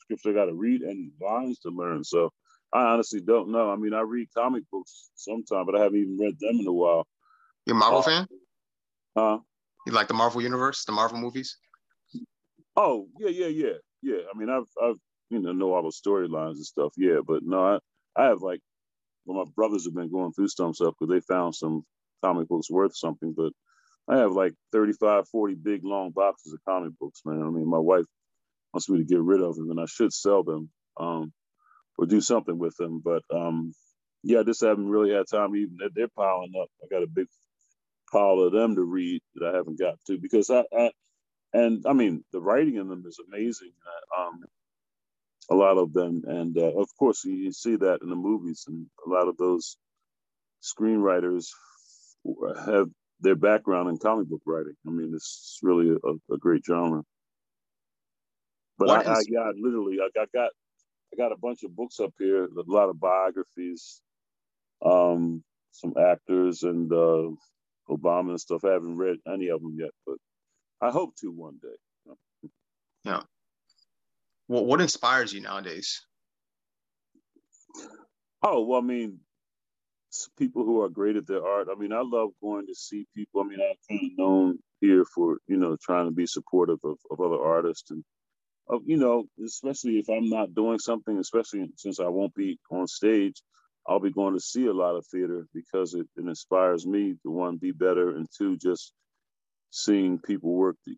scripts 0.00 0.26
I 0.26 0.32
got 0.32 0.46
to 0.46 0.54
read 0.54 0.82
and 0.82 1.12
lines 1.20 1.58
to 1.60 1.70
learn. 1.70 2.04
So 2.04 2.30
I 2.72 2.82
honestly 2.84 3.20
don't 3.20 3.50
know. 3.50 3.70
I 3.70 3.76
mean, 3.76 3.94
I 3.94 4.00
read 4.00 4.28
comic 4.36 4.64
books 4.70 5.10
sometimes, 5.14 5.66
but 5.66 5.76
I 5.76 5.82
haven't 5.82 5.98
even 6.00 6.18
read 6.18 6.38
them 6.40 6.60
in 6.60 6.66
a 6.66 6.72
while. 6.72 7.06
You 7.66 7.74
a 7.74 7.76
Marvel 7.76 8.00
uh, 8.00 8.02
fan? 8.02 8.26
Huh? 9.16 9.38
You 9.86 9.92
like 9.92 10.08
the 10.08 10.14
Marvel 10.14 10.42
universe, 10.42 10.84
the 10.84 10.92
Marvel 10.92 11.18
movies? 11.18 11.56
Oh 12.76 13.06
yeah, 13.18 13.28
yeah, 13.28 13.46
yeah, 13.46 13.78
yeah. 14.02 14.18
I 14.32 14.36
mean, 14.36 14.50
I've 14.50 14.68
I've 14.82 14.96
you 15.30 15.40
know 15.40 15.52
know 15.52 15.74
all 15.74 15.82
the 15.82 15.90
storylines 15.90 16.56
and 16.56 16.66
stuff. 16.66 16.92
Yeah, 16.96 17.18
but 17.26 17.42
no, 17.42 17.64
I 17.64 17.78
I 18.20 18.26
have 18.26 18.40
like 18.40 18.60
well, 19.24 19.44
my 19.44 19.50
brothers 19.54 19.84
have 19.84 19.94
been 19.94 20.10
going 20.10 20.32
through 20.32 20.48
some 20.48 20.74
stuff 20.74 20.94
because 20.98 21.12
they 21.12 21.34
found 21.34 21.54
some 21.54 21.84
comic 22.22 22.48
books 22.48 22.70
worth 22.70 22.96
something, 22.96 23.34
but 23.36 23.52
I 24.08 24.18
have 24.18 24.32
like 24.32 24.52
35, 24.72 25.28
40 25.28 25.54
big 25.54 25.84
long 25.84 26.10
boxes 26.10 26.52
of 26.52 26.60
comic 26.68 26.92
books, 26.98 27.22
man. 27.24 27.42
I 27.42 27.50
mean, 27.50 27.68
my 27.68 27.78
wife 27.78 28.04
wants 28.72 28.88
me 28.88 28.98
to 28.98 29.04
get 29.04 29.20
rid 29.20 29.40
of 29.40 29.56
them 29.56 29.70
and 29.70 29.80
I 29.80 29.86
should 29.86 30.12
sell 30.12 30.42
them 30.42 30.68
um, 30.98 31.32
or 31.96 32.06
do 32.06 32.20
something 32.20 32.58
with 32.58 32.76
them. 32.76 33.00
But 33.02 33.22
um, 33.34 33.72
yeah, 34.22 34.40
I 34.40 34.42
just 34.42 34.62
haven't 34.62 34.88
really 34.88 35.14
had 35.14 35.26
time. 35.30 35.56
Even 35.56 35.78
they're 35.94 36.08
piling 36.08 36.52
up. 36.60 36.68
I 36.82 36.86
got 36.90 37.02
a 37.02 37.06
big 37.06 37.28
pile 38.14 38.40
of 38.40 38.52
them 38.52 38.76
to 38.76 38.84
read 38.84 39.20
that 39.34 39.52
I 39.52 39.56
haven't 39.56 39.78
got 39.78 39.96
to 40.06 40.18
because 40.18 40.48
I, 40.50 40.64
I 40.76 40.90
and 41.52 41.84
I 41.86 41.92
mean, 41.92 42.24
the 42.32 42.40
writing 42.40 42.76
in 42.76 42.88
them 42.88 43.04
is 43.06 43.18
amazing. 43.26 43.72
Um, 44.18 44.44
a 45.50 45.54
lot 45.54 45.76
of 45.76 45.92
them, 45.92 46.22
and 46.26 46.56
uh, 46.56 46.72
of 46.80 46.88
course, 46.98 47.24
you 47.24 47.52
see 47.52 47.76
that 47.76 47.98
in 48.02 48.08
the 48.08 48.16
movies, 48.16 48.64
and 48.66 48.86
a 49.06 49.10
lot 49.10 49.28
of 49.28 49.36
those 49.36 49.76
screenwriters 50.62 51.48
have 52.64 52.88
their 53.20 53.36
background 53.36 53.88
in 53.88 53.98
comic 53.98 54.28
book 54.28 54.42
writing. 54.46 54.74
I 54.86 54.90
mean, 54.90 55.12
it's 55.14 55.58
really 55.62 55.90
a, 55.90 56.34
a 56.34 56.38
great 56.38 56.62
genre. 56.66 57.02
But 58.78 58.90
I, 58.90 59.12
I, 59.12 59.22
got 59.32 59.54
literally, 59.56 59.98
I 60.00 60.08
got, 60.14 60.32
got, 60.32 60.50
I 61.12 61.16
got 61.16 61.32
a 61.32 61.36
bunch 61.36 61.62
of 61.62 61.76
books 61.76 62.00
up 62.00 62.12
here, 62.18 62.44
a 62.44 62.48
lot 62.66 62.88
of 62.88 62.98
biographies, 62.98 64.00
um, 64.84 65.44
some 65.70 65.94
actors 65.96 66.64
and 66.64 66.92
uh, 66.92 67.28
Obama 67.88 68.30
and 68.30 68.40
stuff. 68.40 68.64
I 68.64 68.72
haven't 68.72 68.96
read 68.96 69.16
any 69.32 69.48
of 69.48 69.60
them 69.62 69.76
yet, 69.78 69.90
but 70.06 70.16
I 70.80 70.90
hope 70.90 71.16
to 71.16 71.30
one 71.30 71.58
day. 71.62 72.12
Yeah. 73.04 73.22
Well, 74.48 74.64
what 74.64 74.80
inspires 74.80 75.32
you 75.32 75.40
nowadays? 75.40 76.02
Oh 78.42 78.64
well, 78.64 78.80
I 78.80 78.82
mean, 78.82 79.20
people 80.38 80.64
who 80.64 80.82
are 80.82 80.88
great 80.88 81.16
at 81.16 81.26
their 81.26 81.44
art. 81.44 81.68
I 81.70 81.78
mean, 81.78 81.92
I 81.92 82.02
love 82.04 82.30
going 82.42 82.66
to 82.66 82.74
see 82.74 83.06
people. 83.16 83.40
I 83.40 83.44
mean, 83.44 83.58
I'm 83.60 83.76
kind 83.88 84.12
of 84.12 84.18
known 84.18 84.58
here 84.80 85.04
for 85.14 85.38
you 85.46 85.56
know 85.56 85.76
trying 85.82 86.06
to 86.06 86.10
be 86.10 86.26
supportive 86.26 86.78
of, 86.84 86.98
of 87.10 87.20
other 87.20 87.42
artists 87.42 87.90
and 87.90 88.04
of 88.68 88.82
you 88.86 88.96
know 88.96 89.24
especially 89.44 89.98
if 89.98 90.08
I'm 90.08 90.28
not 90.28 90.54
doing 90.54 90.78
something, 90.78 91.18
especially 91.18 91.66
since 91.76 92.00
I 92.00 92.08
won't 92.08 92.34
be 92.34 92.58
on 92.70 92.86
stage. 92.86 93.42
I'll 93.86 94.00
be 94.00 94.12
going 94.12 94.34
to 94.34 94.40
see 94.40 94.66
a 94.66 94.72
lot 94.72 94.96
of 94.96 95.06
theater 95.06 95.46
because 95.54 95.94
it, 95.94 96.06
it 96.16 96.26
inspires 96.26 96.86
me 96.86 97.16
to 97.22 97.30
one 97.30 97.56
be 97.56 97.72
better 97.72 98.16
and 98.16 98.26
two 98.36 98.56
just 98.56 98.92
seeing 99.70 100.18
people 100.18 100.54
work 100.54 100.76
the, 100.86 100.96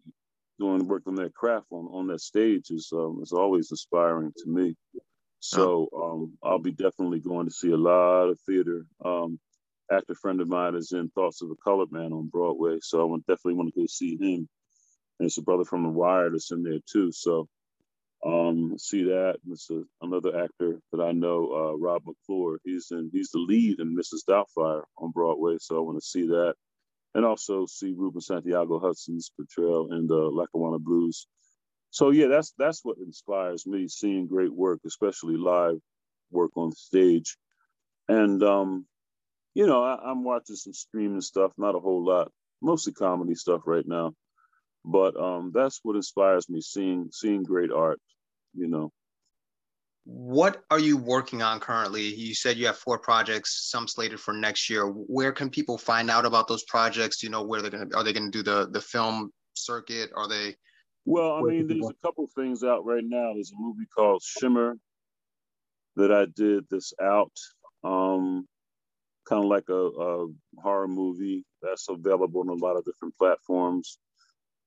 doing 0.58 0.86
work 0.86 1.02
on 1.06 1.14
their 1.14 1.30
craft 1.30 1.66
on, 1.70 1.86
on 1.92 2.06
that 2.08 2.20
stage 2.20 2.70
is 2.70 2.90
um, 2.92 3.20
is 3.22 3.32
always 3.32 3.70
inspiring 3.70 4.32
to 4.36 4.48
me. 4.48 4.74
So 5.40 5.88
um, 5.96 6.32
I'll 6.42 6.58
be 6.58 6.72
definitely 6.72 7.20
going 7.20 7.46
to 7.46 7.52
see 7.52 7.70
a 7.70 7.76
lot 7.76 8.28
of 8.28 8.40
theater. 8.40 8.86
Um, 9.04 9.38
actor 9.90 10.14
friend 10.14 10.40
of 10.40 10.48
mine 10.48 10.74
is 10.74 10.92
in 10.92 11.08
Thoughts 11.10 11.42
of 11.42 11.50
a 11.50 11.56
Colored 11.62 11.92
Man 11.92 12.12
on 12.12 12.28
Broadway, 12.28 12.78
so 12.82 13.14
I 13.14 13.18
definitely 13.28 13.54
want 13.54 13.72
to 13.74 13.80
go 13.80 13.86
see 13.86 14.16
him. 14.16 14.48
And 15.18 15.26
it's 15.26 15.38
a 15.38 15.42
brother 15.42 15.64
from 15.64 15.82
The 15.84 15.88
Wire 15.88 16.30
that's 16.30 16.50
in 16.50 16.62
there 16.62 16.80
too. 16.90 17.12
So 17.12 17.48
um, 18.26 18.76
see 18.78 19.04
that. 19.04 19.36
It's 19.48 19.70
a, 19.70 19.82
another 20.02 20.42
actor 20.42 20.80
that 20.92 21.00
I 21.00 21.12
know, 21.12 21.52
uh, 21.52 21.78
Rob 21.78 22.02
McClure. 22.06 22.58
He's 22.64 22.88
in. 22.90 23.10
He's 23.12 23.30
the 23.30 23.38
lead 23.38 23.80
in 23.80 23.96
Mrs. 23.96 24.24
Doubtfire 24.28 24.82
on 24.98 25.12
Broadway, 25.12 25.56
so 25.60 25.76
I 25.76 25.80
want 25.80 25.98
to 25.98 26.06
see 26.06 26.26
that. 26.26 26.54
And 27.14 27.24
also 27.24 27.66
see 27.66 27.94
Ruben 27.96 28.20
Santiago 28.20 28.78
Hudson's 28.78 29.30
portrayal 29.36 29.92
in 29.92 30.06
the 30.06 30.16
Lackawanna 30.16 30.78
Blues 30.78 31.26
so 31.96 32.10
yeah, 32.10 32.26
that's 32.26 32.52
that's 32.58 32.84
what 32.84 32.98
inspires 32.98 33.66
me, 33.66 33.88
seeing 33.88 34.26
great 34.26 34.52
work, 34.52 34.80
especially 34.86 35.38
live 35.38 35.78
work 36.30 36.50
on 36.54 36.72
stage. 36.72 37.38
And 38.06 38.42
um, 38.42 38.84
you 39.54 39.66
know, 39.66 39.82
I, 39.82 40.10
am 40.10 40.22
watching 40.22 40.56
some 40.56 40.74
streaming 40.74 41.22
stuff, 41.22 41.52
not 41.56 41.74
a 41.74 41.80
whole 41.80 42.04
lot, 42.04 42.30
mostly 42.60 42.92
comedy 42.92 43.34
stuff 43.34 43.62
right 43.64 43.86
now. 43.86 44.12
But 44.84 45.16
um, 45.16 45.52
that's 45.54 45.80
what 45.82 45.96
inspires 45.96 46.50
me, 46.50 46.60
seeing 46.60 47.08
seeing 47.12 47.42
great 47.42 47.72
art, 47.72 47.98
you 48.56 48.68
know. 48.68 48.92
What 50.04 50.62
are 50.70 50.78
you 50.78 50.96
working 50.96 51.42
on 51.42 51.58
currently? 51.58 52.02
You 52.02 52.32
said 52.32 52.56
you 52.56 52.66
have 52.66 52.76
four 52.76 52.98
projects, 52.98 53.68
some 53.70 53.88
slated 53.88 54.20
for 54.20 54.32
next 54.32 54.70
year. 54.70 54.86
Where 54.86 55.32
can 55.32 55.50
people 55.50 55.76
find 55.76 56.10
out 56.10 56.24
about 56.24 56.46
those 56.46 56.62
projects? 56.64 57.18
Do 57.18 57.26
you 57.26 57.32
know 57.32 57.42
where 57.42 57.60
they're 57.60 57.70
gonna 57.70 57.88
are 57.94 58.04
they 58.04 58.12
gonna 58.12 58.30
do 58.30 58.42
the 58.42 58.68
the 58.70 58.80
film 58.80 59.32
circuit? 59.54 60.10
Are 60.14 60.28
they 60.28 60.54
well, 61.06 61.34
I 61.34 61.42
mean, 61.42 61.68
there's 61.68 61.88
a 61.88 62.06
couple 62.06 62.28
things 62.34 62.64
out 62.64 62.84
right 62.84 63.04
now. 63.04 63.32
There's 63.34 63.52
a 63.52 63.60
movie 63.60 63.86
called 63.96 64.22
Shimmer 64.24 64.76
that 65.94 66.10
I 66.10 66.26
did 66.34 66.64
this 66.68 66.92
out. 67.00 67.32
Um, 67.84 68.46
kind 69.28 69.44
of 69.44 69.48
like 69.48 69.68
a, 69.68 69.74
a, 69.74 70.26
horror 70.58 70.88
movie 70.88 71.44
that's 71.62 71.88
available 71.88 72.40
on 72.40 72.48
a 72.48 72.54
lot 72.54 72.76
of 72.76 72.84
different 72.84 73.16
platforms. 73.16 73.98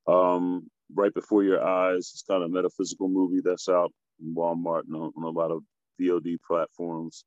Um, 0.07 0.69
right 0.93 1.13
before 1.13 1.43
your 1.43 1.63
eyes, 1.63 2.11
it's 2.13 2.23
kind 2.27 2.43
of 2.43 2.49
a 2.49 2.53
metaphysical 2.53 3.09
movie 3.09 3.41
that's 3.43 3.69
out 3.69 3.91
in 4.21 4.35
Walmart 4.35 4.83
and 4.87 4.95
on, 4.95 5.11
on 5.17 5.23
a 5.23 5.29
lot 5.29 5.51
of 5.51 5.63
VOD 6.01 6.37
platforms. 6.47 7.25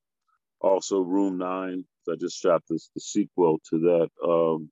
Also, 0.61 1.01
Room 1.01 1.39
Nine 1.39 1.85
I 2.11 2.15
just 2.21 2.41
shot 2.41 2.63
this 2.69 2.91
the 2.95 3.01
sequel 3.01 3.61
to 3.71 3.79
that. 3.79 4.09
Um, 4.27 4.71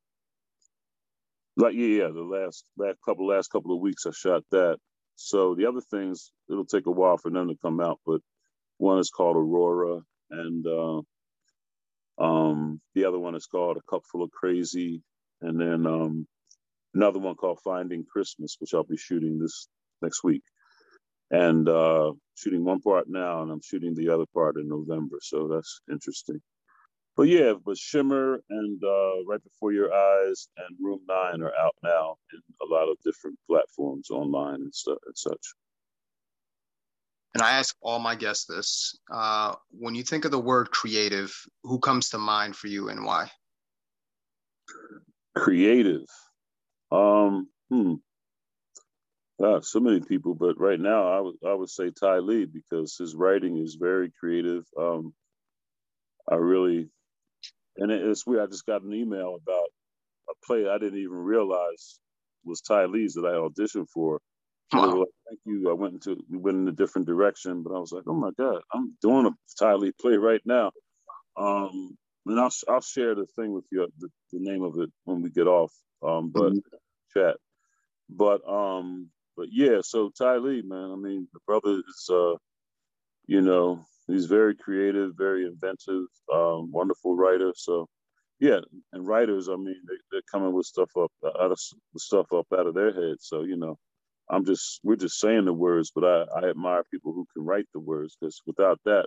like 1.57 1.75
yeah, 1.75 2.05
yeah, 2.05 2.09
the 2.09 2.23
last 2.23 2.65
last 2.77 2.99
couple 3.05 3.27
last 3.27 3.49
couple 3.51 3.75
of 3.75 3.81
weeks 3.81 4.07
I 4.07 4.11
shot 4.13 4.43
that. 4.51 4.79
So 5.17 5.55
the 5.55 5.67
other 5.67 5.83
things 5.91 6.33
it'll 6.51 6.65
take 6.65 6.87
a 6.87 6.91
while 6.91 7.19
for 7.19 7.31
them 7.31 7.49
to 7.49 7.57
come 7.63 7.81
out, 7.81 8.01
but 8.07 8.21
one 8.79 8.99
is 8.99 9.11
called 9.11 9.37
Aurora, 9.37 10.01
and 10.31 10.67
uh, 10.67 11.03
um, 12.23 12.81
the 12.95 13.05
other 13.05 13.19
one 13.19 13.35
is 13.35 13.47
called 13.47 13.77
A 13.77 13.81
Cup 13.91 14.03
Full 14.11 14.23
of 14.23 14.31
Crazy, 14.31 15.03
and 15.43 15.61
then 15.61 15.87
um, 15.87 16.27
another 16.95 17.19
one 17.19 17.35
called 17.35 17.61
Finding 17.63 18.05
Christmas, 18.05 18.57
which 18.59 18.75
I'll 18.75 18.85
be 18.85 18.97
shooting 18.97 19.39
this 19.39 19.69
next 20.03 20.25
week, 20.25 20.43
and 21.31 21.69
uh, 21.69 22.13
shooting 22.35 22.65
one 22.65 22.81
part 22.81 23.09
now, 23.09 23.43
and 23.43 23.51
I'm 23.51 23.63
shooting 23.63 23.95
the 23.95 24.09
other 24.09 24.27
part 24.35 24.57
in 24.57 24.69
November. 24.69 25.19
So 25.21 25.49
that's 25.49 25.81
interesting 25.91 26.41
but 27.21 27.29
yeah, 27.29 27.53
but 27.65 27.77
Shimmer 27.77 28.41
and 28.49 28.83
uh, 28.83 29.25
Right 29.27 29.43
Before 29.43 29.73
Your 29.73 29.93
Eyes 29.93 30.49
and 30.57 30.77
Room 30.81 31.01
Nine 31.07 31.43
are 31.43 31.53
out 31.61 31.75
now 31.83 32.17
in 32.33 32.41
a 32.63 32.73
lot 32.73 32.89
of 32.89 32.97
different 33.05 33.39
platforms 33.47 34.11
online 34.11 34.63
and 34.63 34.75
stuff 34.75 34.97
and 35.05 35.17
such. 35.17 35.55
And 37.35 37.43
I 37.43 37.59
ask 37.59 37.77
all 37.83 37.99
my 37.99 38.15
guests 38.15 38.47
this: 38.47 38.99
uh, 39.13 39.55
when 39.71 39.95
you 39.95 40.03
think 40.03 40.25
of 40.25 40.31
the 40.31 40.41
word 40.41 40.71
creative, 40.71 41.35
who 41.63 41.79
comes 41.79 42.09
to 42.09 42.19
mind 42.19 42.57
for 42.57 42.69
you 42.69 42.89
and 42.89 43.05
why? 43.05 43.31
Creative, 45.37 46.07
um, 46.93 47.49
hmm. 47.71 47.95
Ah, 49.43 49.61
so 49.61 49.81
many 49.81 50.01
people, 50.01 50.35
but 50.35 50.61
right 50.61 50.79
now 50.79 51.09
I 51.17 51.21
would 51.21 51.37
I 51.47 51.55
would 51.55 51.71
say 51.71 51.91
Tylie 51.91 52.53
because 52.53 52.97
his 52.99 53.15
writing 53.15 53.57
is 53.57 53.77
very 53.81 54.13
creative. 54.21 54.65
Um, 54.79 55.15
I 56.31 56.35
really 56.35 56.91
and 57.79 57.91
it's 57.91 58.27
weird. 58.27 58.43
I 58.43 58.47
just 58.47 58.67
got 58.67 58.83
an 58.83 58.93
email 58.93 59.39
about 59.41 59.69
a 60.29 60.35
play 60.47 60.69
I 60.69 60.79
didn't 60.79 60.99
even 60.99 61.17
realize 61.17 61.99
was 62.45 62.63
Tylie's 62.63 63.15
that 63.15 63.25
I 63.27 63.33
auditioned 63.33 63.89
for. 63.89 64.21
Wow. 64.73 65.01
Like, 65.01 65.09
Thank 65.29 65.41
you. 65.47 65.71
I 65.71 65.75
went 65.75 65.95
into 65.95 66.23
we 66.31 66.39
went 66.39 66.59
in 66.59 66.69
a 66.69 66.73
different 66.73 67.07
direction, 67.07 67.63
but 67.63 67.75
I 67.75 67.79
was 67.79 67.93
like, 67.93 68.05
oh 68.07 68.15
my 68.15 68.31
god, 68.39 68.63
I'm 68.73 68.97
doing 69.01 69.27
a 69.27 69.31
Tylie 69.63 69.93
play 70.01 70.17
right 70.17 70.41
now. 70.45 70.73
Um, 71.37 71.97
and 72.27 72.39
I'll 72.39 72.53
I'll 72.69 72.81
share 72.81 73.15
the 73.15 73.27
thing 73.37 73.53
with 73.53 73.65
you, 73.73 73.89
the, 73.99 74.09
the 74.33 74.39
name 74.41 74.63
of 74.63 74.79
it 74.79 74.91
when 75.05 75.23
we 75.23 75.31
get 75.31 75.47
off. 75.47 75.73
Um, 76.03 76.31
but 76.31 76.53
mm-hmm. 76.53 76.77
Chat. 77.17 77.37
But 78.09 78.47
um, 78.49 79.09
but 79.37 79.47
yeah. 79.51 79.81
So 79.83 80.11
Tylie, 80.21 80.65
man. 80.65 80.91
I 80.93 80.97
mean, 80.97 81.29
the 81.33 81.41
brother 81.47 81.83
is 81.89 82.11
uh, 82.11 82.35
you 83.31 83.41
know, 83.41 83.85
he's 84.09 84.27
very 84.27 84.57
creative, 84.57 85.13
very 85.17 85.47
inventive, 85.47 86.07
um, 86.35 86.73
wonderful 86.73 87.15
writer. 87.15 87.53
So, 87.55 87.89
yeah, 88.41 88.59
and 88.93 89.07
writers, 89.07 89.49
I 89.49 89.55
mean, 89.55 89.77
they, 89.87 90.19
are 90.19 90.23
coming 90.33 90.53
with 90.53 90.67
stuff 90.67 90.91
up 90.99 91.13
out 91.25 91.53
of 91.53 91.61
stuff 91.97 92.27
up 92.33 92.47
out 92.53 92.67
of 92.67 92.75
their 92.75 92.93
heads. 92.93 93.27
So, 93.29 93.43
you 93.43 93.57
know, 93.57 93.79
I'm 94.29 94.45
just 94.45 94.81
we're 94.83 94.97
just 94.97 95.21
saying 95.21 95.45
the 95.45 95.53
words, 95.53 95.93
but 95.95 96.05
I, 96.05 96.25
I 96.41 96.51
admire 96.51 96.83
people 96.91 97.13
who 97.13 97.25
can 97.33 97.45
write 97.45 97.67
the 97.73 97.79
words 97.79 98.17
because 98.21 98.41
without 98.47 98.81
that, 98.85 99.07